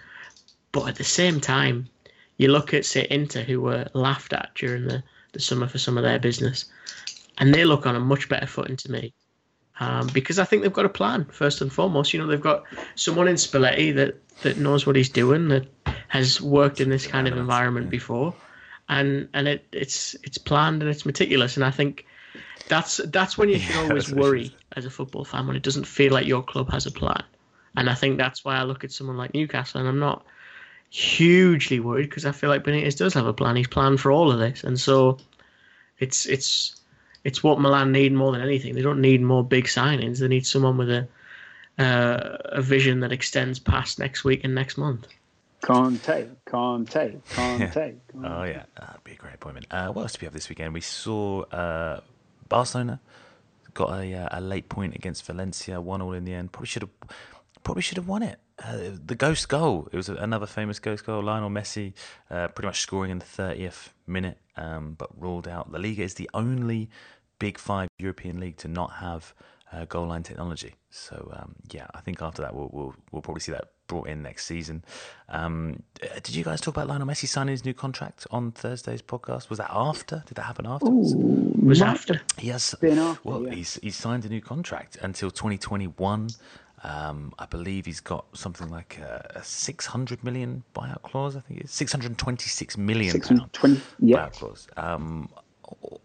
[0.72, 1.90] But at the same time,
[2.38, 5.04] you look at say Inter, who were laughed at during the,
[5.34, 6.66] the summer for some of their business,
[7.40, 9.14] and they look on a much better footing to me.
[9.80, 12.14] Um, because I think they've got a plan first and foremost.
[12.14, 12.64] You know, they've got
[12.96, 15.68] someone in Spalletti that, that knows what he's doing, that
[16.08, 18.36] has worked in this kind of environment before,
[18.90, 21.58] and and it, it's it's planned and it's meticulous.
[21.58, 22.06] And I think
[22.68, 25.48] that's that's when you should Yeah, always that's what it worry as a football fan
[25.48, 27.24] when it doesn't feel like your club has a plan.
[27.76, 30.26] And I think that's why I look at someone like Newcastle and I'm not
[30.90, 33.56] hugely worried because I feel like Benitez does have a plan.
[33.56, 35.20] He's planned for all of this, and so
[36.00, 36.82] it's it's
[37.28, 38.74] it's what Milan need more than anything.
[38.74, 40.20] They don't need more big signings.
[40.20, 41.06] They need someone with a
[41.78, 45.08] uh, a vision that extends past next week and next month.
[45.62, 47.96] Conte, Conte, Conte.
[48.24, 49.66] Oh yeah, that'd be a great appointment.
[49.70, 50.74] Uh, what else do we have this weekend?
[50.74, 52.00] We saw uh,
[52.48, 53.02] Barcelona
[53.74, 56.54] got a, uh, a late point against Valencia, one all in the end.
[56.54, 56.92] Probably should have
[57.66, 58.40] probably should have won it.
[58.64, 59.90] Uh, the ghost goal.
[59.92, 61.22] It was another famous ghost goal.
[61.22, 61.94] Lionel Messi,
[62.32, 65.70] uh, pretty much scoring in the thirtieth minute, um, but ruled out.
[65.72, 66.90] La Liga is the only
[67.40, 69.34] Big Five European league to not have
[69.72, 70.76] uh, goal line technology.
[70.90, 74.22] So um, yeah, I think after that we'll, we'll we'll probably see that brought in
[74.22, 74.84] next season.
[75.30, 79.02] Um, uh, did you guys talk about Lionel Messi signing his new contract on Thursday's
[79.02, 79.50] podcast?
[79.50, 80.24] Was that after?
[80.26, 80.90] Did that happen after?
[80.90, 82.22] Was after.
[82.78, 83.56] Been after, well, yeah.
[83.56, 86.30] he's he's signed a new contract until 2021.
[86.84, 91.36] Um, I believe he's got something like a, a 600 million buyout clause.
[91.36, 93.82] I think it's 626 million Six pound twenty.
[94.00, 94.68] Yeah, buyout clause.
[94.78, 95.30] Um,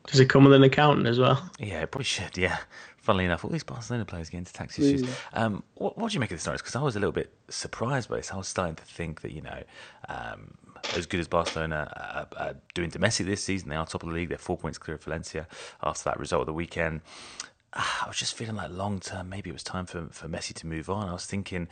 [0.07, 1.51] Does it come with an accountant as well?
[1.59, 2.37] yeah, it probably should.
[2.37, 2.59] Yeah.
[2.99, 5.09] Funnily enough, all these Barcelona players get into tax issues.
[5.33, 6.63] Um, what, what do you make of this, Norris?
[6.63, 8.31] Because I was a little bit surprised by this.
[8.31, 9.63] I was starting to think that you know,
[10.09, 10.55] um,
[10.97, 14.15] as good as Barcelona are, are doing domestic this season, they are top of the
[14.15, 14.29] league.
[14.29, 15.49] They're four points clear of Valencia
[15.83, 17.01] after that result of the weekend.
[17.75, 20.67] I was just feeling like long term, maybe it was time for, for Messi to
[20.67, 21.09] move on.
[21.09, 21.69] I was thinking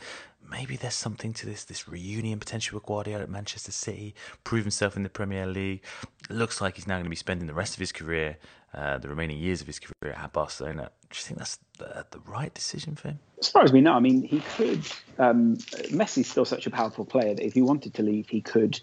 [0.49, 4.97] maybe there's something to this this reunion potential with Guardiola at Manchester City, prove himself
[4.97, 5.83] in the Premier League.
[6.29, 8.37] Looks like he's now going to be spending the rest of his career,
[8.73, 10.89] uh, the remaining years of his career at Barcelona.
[11.09, 13.19] Do you think that's the, the right decision for him?
[13.41, 14.85] as far as we know, I mean, he could.
[15.17, 15.57] Um,
[15.89, 18.79] Messi's still such a powerful player that if he wanted to leave, he could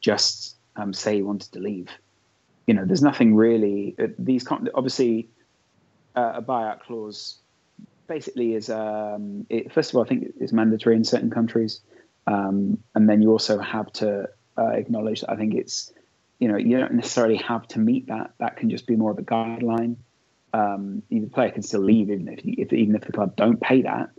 [0.00, 1.88] just um, say he wanted to leave.
[2.66, 3.94] You know, there's nothing really.
[3.98, 4.44] Uh, these
[4.74, 5.28] obviously
[6.16, 7.38] uh, a buyout clause
[8.06, 11.80] basically is um, it, first of all, I think it's mandatory in certain countries,
[12.26, 15.92] um, and then you also have to uh, acknowledge that I think it's
[16.38, 18.32] you know you don't necessarily have to meet that.
[18.38, 19.96] That can just be more of a guideline.
[20.52, 23.82] Um, the player can still leave even if, if even if the club don't pay
[23.82, 24.10] that.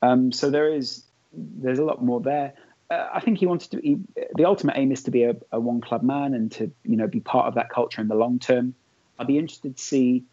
[0.00, 2.54] Um, so there is there's a lot more there.
[2.90, 3.80] Uh, I think he wanted to.
[3.80, 3.98] He,
[4.36, 7.06] the ultimate aim is to be a, a one club man and to you know
[7.06, 8.74] be part of that culture in the long term.
[9.18, 10.24] I'd be interested to see.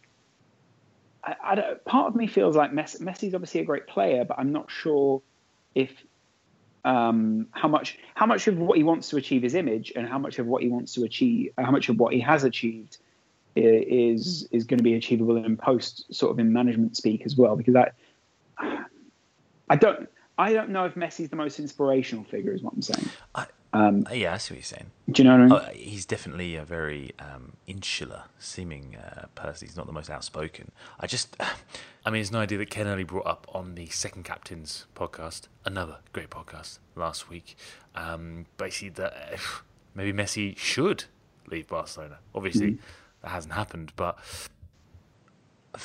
[1.24, 4.51] I, I part of me feels like Messi, Messi's obviously a great player, but I'm
[4.51, 5.22] not sure
[5.76, 5.91] if
[6.84, 10.17] um, how much how much of what he wants to achieve is image, and how
[10.17, 12.97] much of what he wants to achieve, how much of what he has achieved
[13.55, 17.55] is is going to be achievable in post sort of in management speak as well.
[17.55, 17.91] Because I
[19.69, 23.09] I don't I don't know if Messi's the most inspirational figure, is what I'm saying.
[23.36, 24.91] I, Um, yeah, I see what you're saying.
[25.09, 25.69] do you know what I mean?
[25.69, 29.67] Oh, he's definitely a very um, insular seeming uh, person.
[29.67, 30.72] He's not the most outspoken.
[30.99, 31.38] I just,
[32.05, 35.47] I mean, it's no idea that Ken Early brought up on the Second Captains podcast,
[35.65, 37.55] another great podcast last week.
[37.95, 39.38] Um, basically, that uh,
[39.95, 41.05] maybe Messi should
[41.47, 42.19] leave Barcelona.
[42.36, 42.78] Obviously,
[43.22, 44.17] that hasn't happened, but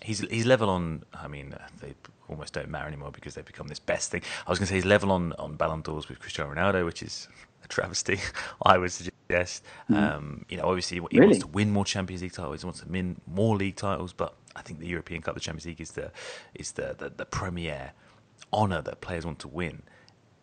[0.00, 1.02] he's he's level on.
[1.12, 1.94] I mean, uh, they
[2.32, 4.22] almost don't matter anymore because they've become this best thing.
[4.46, 7.02] I was going to say he's level on on Ballon d'Ors with Cristiano Ronaldo, which
[7.02, 7.28] is
[7.64, 8.18] a travesty.
[8.64, 9.64] I would suggest.
[9.88, 11.26] Um, you know, obviously he Really?
[11.28, 12.62] wants to win more Champions League titles.
[12.62, 15.66] He wants to win more league titles, but I think the European Cup, the Champions
[15.66, 16.10] League, is the
[16.54, 17.92] is the the, the premier
[18.52, 19.82] honour that players want to win.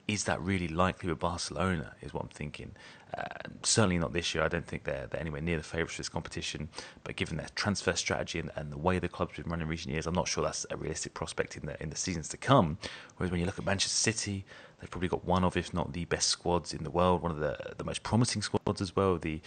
[0.07, 1.93] Is that really likely with Barcelona?
[2.01, 2.71] Is what I'm thinking.
[3.63, 4.43] Certainly not this year.
[4.43, 6.69] I don't think they're, they're anywhere near the favourites for this competition.
[7.03, 9.91] But given their transfer strategy and, and the way the club's been run in recent
[9.91, 12.77] years, I'm not sure that's a realistic prospect in the in the seasons to come.
[13.17, 14.45] Whereas when you look at Manchester City,
[14.79, 17.39] they've probably got one of, if not the best squads in the world, one of
[17.39, 19.17] the the most promising squads as well.
[19.17, 19.41] The,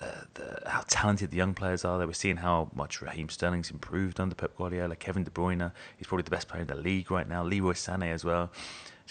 [0.00, 1.98] uh, the how talented the young players are.
[1.98, 4.96] They were seeing how much Raheem Sterling's improved under Pep Guardiola.
[4.96, 7.44] Kevin De Bruyne, he's probably the best player in the league right now.
[7.44, 8.50] Leroy Sané as well.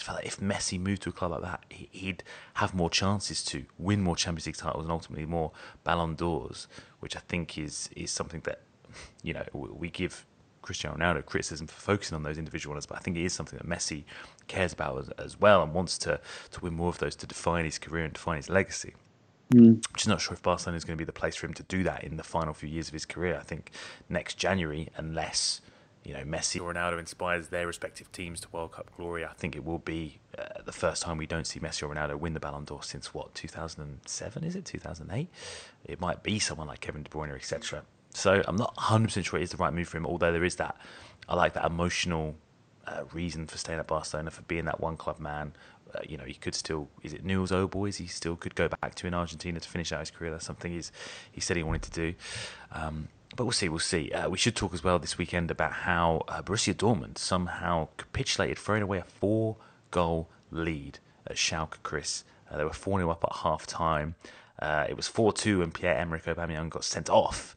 [0.02, 2.24] I just felt like if Messi moved to a club like that, he- he'd
[2.54, 5.52] have more chances to win more Champions League titles and ultimately more
[5.84, 6.66] Ballon d'Ors,
[7.00, 8.62] which I think is is something that
[9.22, 10.26] you know we give
[10.60, 13.58] Cristiano Ronaldo criticism for focusing on those individual ones, but I think it is something
[13.58, 14.04] that Messi
[14.48, 17.64] cares about as, as well and wants to to win more of those to define
[17.64, 18.94] his career and define his legacy.
[19.54, 19.76] Mm.
[19.76, 21.62] I'm just not sure if Barcelona is going to be the place for him to
[21.64, 23.36] do that in the final few years of his career.
[23.38, 23.70] I think
[24.08, 25.60] next January, unless
[26.04, 29.56] you know Messi or Ronaldo inspires their respective teams to World Cup glory, I think
[29.56, 32.40] it will be uh, the first time we don't see Messi or Ronaldo win the
[32.40, 35.28] Ballon d'Or since what 2007 is it 2008?
[35.84, 37.82] It might be someone like Kevin De Bruyne, etc.
[38.14, 40.06] So I'm not 100% sure it is the right move for him.
[40.06, 40.76] Although there is that,
[41.28, 42.36] I like that emotional
[42.86, 45.52] uh, reason for staying at Barcelona for being that one club man.
[45.94, 46.88] Uh, you know, he could still.
[47.02, 47.98] Is it Newell's old boys?
[47.98, 50.30] He still could go back to in Argentina to finish out his career.
[50.30, 50.90] That's something he's
[51.30, 52.14] he said he wanted to do.
[52.72, 53.68] Um, but we'll see.
[53.68, 54.10] We'll see.
[54.12, 58.58] Uh, we should talk as well this weekend about how uh, Borussia Dortmund somehow capitulated,
[58.58, 61.76] throwing away a four-goal lead at Schalke.
[61.82, 64.14] Chris, uh, they were four 0 up at half time.
[64.60, 67.56] Uh, it was four two, and Pierre Emerick Aubameyang got sent off,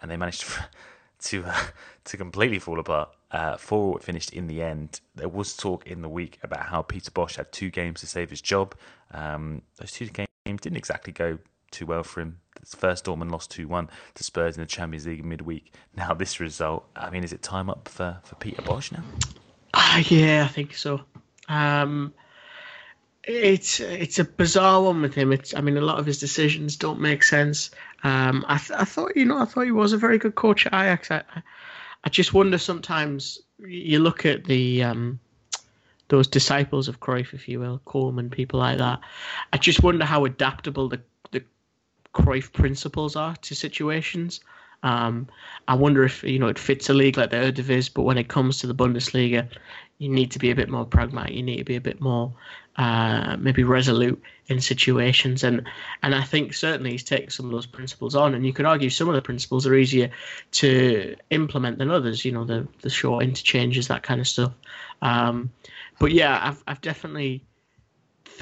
[0.00, 0.64] and they managed to
[1.20, 1.64] to, uh,
[2.04, 3.10] to completely fall apart.
[3.30, 5.00] Uh, four finished in the end.
[5.14, 8.30] There was talk in the week about how Peter Bosz had two games to save
[8.30, 8.74] his job.
[9.12, 11.38] Um, those two games didn't exactly go
[11.70, 12.38] too well for him.
[12.64, 15.72] First, Dortmund lost 2 1 to Spurs in the Champions League midweek.
[15.96, 19.02] Now, this result, I mean, is it time up for, for Peter Bosz now?
[19.72, 21.00] Uh, yeah, I think so.
[21.48, 22.12] Um,
[23.28, 25.32] it's it's a bizarre one with him.
[25.32, 27.70] It's I mean a lot of his decisions don't make sense.
[28.02, 30.66] Um, I th- I thought you know I thought he was a very good coach
[30.66, 31.10] at Ajax.
[31.10, 31.22] I,
[32.04, 35.20] I just wonder sometimes you look at the um,
[36.08, 39.00] those disciples of Cruyff, if you will, Koeman, people like that.
[39.52, 41.02] I just wonder how adaptable the
[42.18, 44.40] Cruyff principles are to situations.
[44.82, 45.28] Um,
[45.66, 48.28] I wonder if you know it fits a league like the Eredivisie, but when it
[48.28, 49.48] comes to the Bundesliga,
[49.98, 51.34] you need to be a bit more pragmatic.
[51.34, 52.32] You need to be a bit more
[52.76, 55.68] uh, maybe resolute in situations, and
[56.02, 58.34] and I think certainly he's taken some of those principles on.
[58.34, 60.10] And you could argue some of the principles are easier
[60.52, 62.24] to implement than others.
[62.24, 64.52] You know, the the short interchanges, that kind of stuff.
[65.02, 65.50] Um,
[65.98, 67.42] but yeah, I've I've definitely.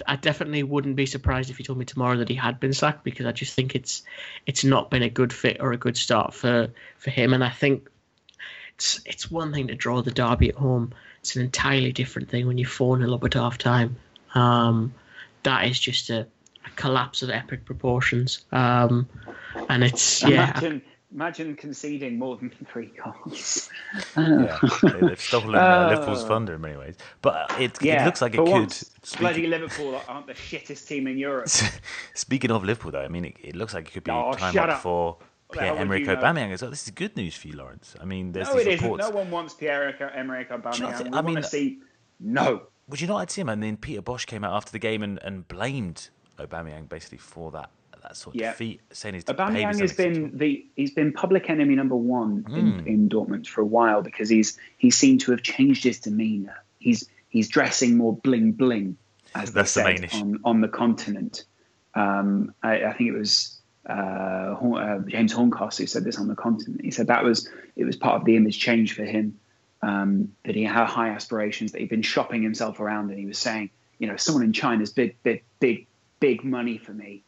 [0.07, 3.05] I definitely wouldn't be surprised if you told me tomorrow that he had been sacked
[3.05, 4.03] because I just think it's
[4.47, 6.69] it's not been a good fit or a good start for,
[6.99, 7.33] for him.
[7.33, 7.89] And I think
[8.75, 10.93] it's it's one thing to draw the derby at home.
[11.21, 13.97] It's an entirely different thing when you're 4 0 up at half time.
[14.35, 14.95] Um,
[15.43, 16.21] that is just a,
[16.67, 18.45] a, collapse of epic proportions.
[18.53, 19.09] Um,
[19.69, 20.79] and it's, yeah.
[21.13, 23.71] Imagine conceding more than three goals.
[24.17, 24.59] yeah,
[25.01, 26.97] they've stolen uh, Liverpool's thunder in many ways.
[27.23, 28.49] But it, yeah, it looks like it could.
[28.49, 31.49] Once, bloody Liverpool aren't the shittest team in Europe.
[32.15, 34.57] Speaking of Liverpool, though, I mean, it, it looks like it could be oh, time
[34.59, 35.19] up, up for
[35.53, 36.71] Pierre Emerick Aubameyang as well.
[36.71, 37.95] This is good news for you, Lawrence.
[38.01, 39.05] I mean, there's no, these it reports.
[39.05, 39.15] Isn't.
[39.15, 40.99] No one wants Pierre Emerick Aubameyang.
[40.99, 41.81] Th- I mean, see
[42.21, 42.63] no.
[42.89, 43.49] Would you not like to see him?
[43.49, 47.51] And then Peter Bosz came out after the game and, and blamed Aubameyang basically for
[47.53, 47.71] that
[48.07, 48.51] that sort of yeah.
[48.53, 52.57] defeat, saying his Aubameyang has been the he's been public enemy number one mm.
[52.57, 52.87] in, hmm.
[52.87, 56.57] in Dortmund for a while because he's he seemed to have changed his demeanour.
[56.79, 58.97] He's he's dressing more bling bling,
[59.35, 61.45] as That's they said the on, on the continent.
[61.95, 66.37] Um, I, I think it was uh, uh, James Horncastle who said this on the
[66.37, 66.85] continent.
[66.85, 69.39] He said that was it was part of the image change for him.
[69.83, 73.39] Um, that he had high aspirations, that he'd been shopping himself around, and he was
[73.39, 75.87] saying, you know, someone in China's big, big, big,
[76.19, 77.23] big money for me.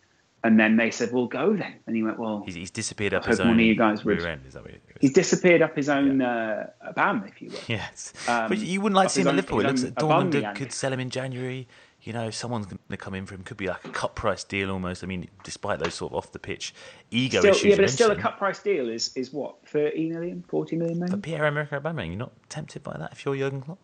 [0.49, 3.26] And then they said, "Well, go then." And he went, "Well, he's, he's disappeared up
[3.26, 4.24] his own one of you guys would.
[4.24, 6.68] End, is that what he's disappeared up his own yeah.
[6.80, 7.59] uh, BAM, if you will.
[7.68, 9.61] Yes, um, but you wouldn't like to see him at Liverpool.
[9.61, 11.68] It looks like Dortmund could sell him in January
[12.03, 13.42] you know, someone's going to come in for him.
[13.42, 15.03] Could be like a cut price deal almost.
[15.03, 16.72] I mean, despite those sort of off the pitch
[17.11, 17.64] ego still, issues.
[17.64, 18.88] Yeah, but it's still a cut price deal.
[18.88, 21.11] Is is what 30 million, 40 million maybe?
[21.11, 23.78] But Pierre Emerick Aubameyang, you're not tempted by that if you're Jurgen Klopp.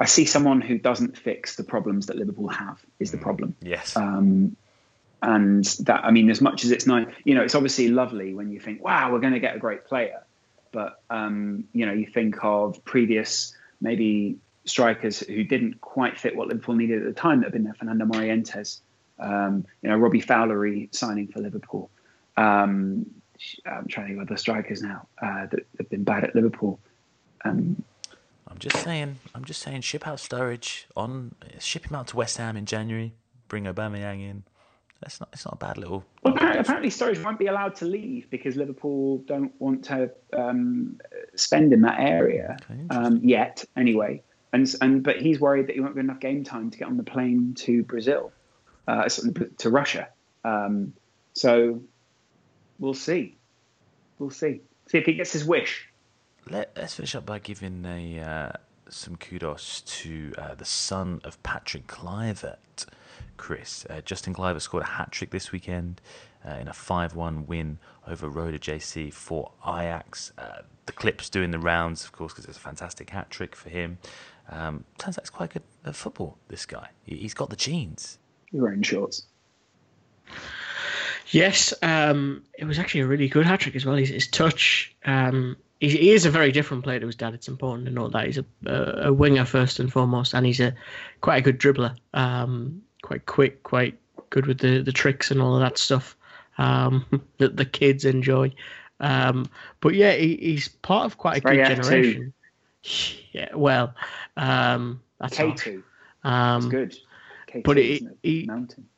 [0.00, 3.54] I see someone who doesn't fix the problems that Liverpool have is the mm, problem.
[3.60, 3.94] Yes.
[3.96, 4.56] Um,
[5.22, 8.50] and that I mean, as much as it's nice, you know, it's obviously lovely when
[8.50, 10.22] you think, "Wow, we're going to get a great player,"
[10.72, 16.48] but um, you know, you think of previous maybe strikers who didn't quite fit what
[16.48, 17.74] Liverpool needed at the time that have been there.
[17.74, 18.80] Fernando Morientes,
[19.18, 21.90] um, you know, Robbie Fowlery signing for Liverpool.
[22.38, 23.04] Um,
[23.66, 26.80] I'm trying to think of other strikers now uh, that have been bad at Liverpool.
[27.44, 27.82] Um,
[28.60, 29.18] just saying.
[29.34, 29.80] I'm just saying.
[29.80, 31.34] Ship out Sturridge on.
[31.58, 33.12] Ship him out to West Ham in January.
[33.48, 34.44] Bring Aubameyang in.
[35.00, 35.30] That's not.
[35.32, 36.04] It's not a bad little.
[36.22, 41.00] Well, apparently, apparently Sturridge won't be allowed to leave because Liverpool don't want to um,
[41.34, 43.64] spend in that area okay, um, yet.
[43.76, 46.86] Anyway, and and but he's worried that he won't get enough game time to get
[46.86, 48.32] on the plane to Brazil,
[48.86, 49.08] uh,
[49.58, 50.08] to Russia.
[50.44, 50.92] Um,
[51.32, 51.82] so
[52.78, 53.36] we'll see,
[54.18, 54.60] we'll see.
[54.88, 55.89] See if he gets his wish.
[56.48, 58.52] Let, us finish up by giving a uh,
[58.88, 62.86] some kudos to uh, the son of Patrick Kluivert,
[63.36, 63.86] Chris.
[63.88, 66.00] Uh, Justin Kluivert scored a hat trick this weekend
[66.46, 67.78] uh, in a 5 1 win
[68.08, 70.32] over Roda JC for Ajax.
[70.38, 73.68] Uh, the clip's doing the rounds, of course, because it's a fantastic hat trick for
[73.68, 73.98] him.
[74.48, 76.36] Um, turns out he's quite good at football.
[76.48, 78.18] This guy, he's got the genes.
[78.50, 79.26] You're wearing shorts.
[81.28, 83.94] Yes, um, it was actually a really good hat trick as well.
[83.94, 87.34] His, his touch, um, he, he, is a very different player to his dad.
[87.34, 90.60] It's important to note that he's a, a, a winger first and foremost, and he's
[90.60, 90.74] a
[91.20, 95.54] quite a good dribbler, um, quite quick, quite good with the, the tricks and all
[95.54, 96.16] of that stuff
[96.58, 97.04] um,
[97.38, 98.52] that the kids enjoy.
[99.00, 99.48] Um,
[99.80, 102.32] but yeah, he, he's part of quite a good generation.
[103.32, 103.94] Yeah, well,
[104.38, 105.84] um, that's K two.
[106.24, 106.96] Um, good.
[107.46, 108.88] K2, but it, he, mountain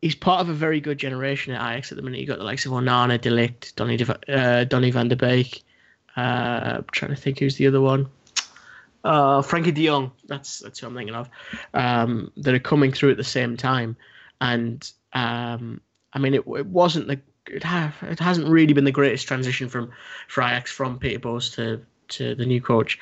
[0.00, 2.20] he's part of a very good generation at Ajax at the minute.
[2.20, 5.62] You've got the likes of Onana, De Ligt, Donny, uh, Donny van der Beek.
[6.16, 8.08] Uh, I'm trying to think who's the other one.
[9.04, 10.10] Uh, Frenkie De Jong.
[10.26, 11.30] That's that's who I'm thinking of.
[11.74, 13.96] Um, that are coming through at the same time,
[14.40, 15.80] and um,
[16.12, 19.68] I mean, it, it wasn't the it, ha- it hasn't really been the greatest transition
[19.68, 19.92] from
[20.28, 22.98] for from Peter Bosz to to the new coach,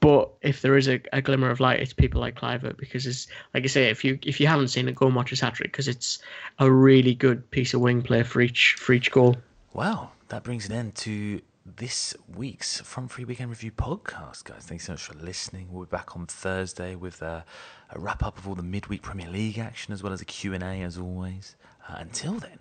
[0.00, 3.26] but if there is a, a glimmer of light, it's people like Kluivert because it's
[3.54, 5.54] like I say, if you if you haven't seen it, go and watch his hat
[5.54, 6.18] trick because it's
[6.58, 9.36] a really good piece of wing play for each for each goal.
[9.72, 14.64] Well, that brings an end to this week's Front Three Weekend Review podcast, guys.
[14.64, 15.68] Thanks so much for listening.
[15.70, 17.44] We'll be back on Thursday with a,
[17.90, 20.52] a wrap up of all the midweek Premier League action as well as a Q
[20.52, 21.56] and A as always.
[21.88, 22.58] Uh, until then,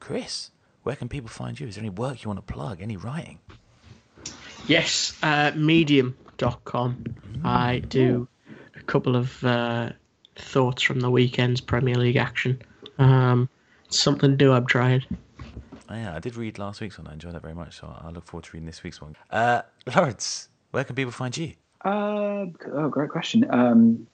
[0.00, 0.50] Chris,
[0.84, 1.66] where can people find you?
[1.66, 2.80] Is there any work you want to plug?
[2.80, 3.40] Any writing?
[4.66, 6.16] Yes, uh, Medium
[6.64, 7.04] com.
[7.44, 8.26] I do
[8.74, 9.90] a couple of uh,
[10.36, 12.60] thoughts from the weekend's Premier League action.
[12.98, 13.48] Um,
[13.88, 14.52] something to do.
[14.52, 15.06] I've tried.
[15.88, 17.06] Oh, yeah, I did read last week's one.
[17.06, 19.16] I enjoyed that very much, so I look forward to reading this week's one.
[19.30, 19.62] Uh,
[19.94, 21.52] Lawrence, where can people find you?
[21.84, 23.46] Uh, oh, great question.
[23.50, 24.06] Um,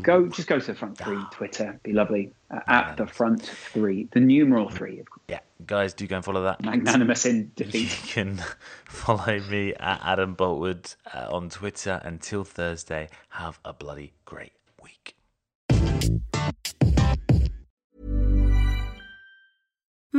[0.00, 1.78] Go, just go to the front three Twitter.
[1.82, 2.32] Be lovely.
[2.50, 4.98] Uh, at the front three, the numeral three.
[4.98, 5.24] Of course.
[5.28, 6.62] Yeah, guys, do go and follow that.
[6.62, 7.82] Magnanimous in defeat.
[7.82, 8.42] You can
[8.84, 12.00] follow me at Adam Boltwood uh, on Twitter.
[12.04, 14.52] Until Thursday, have a bloody great
[14.82, 15.14] week.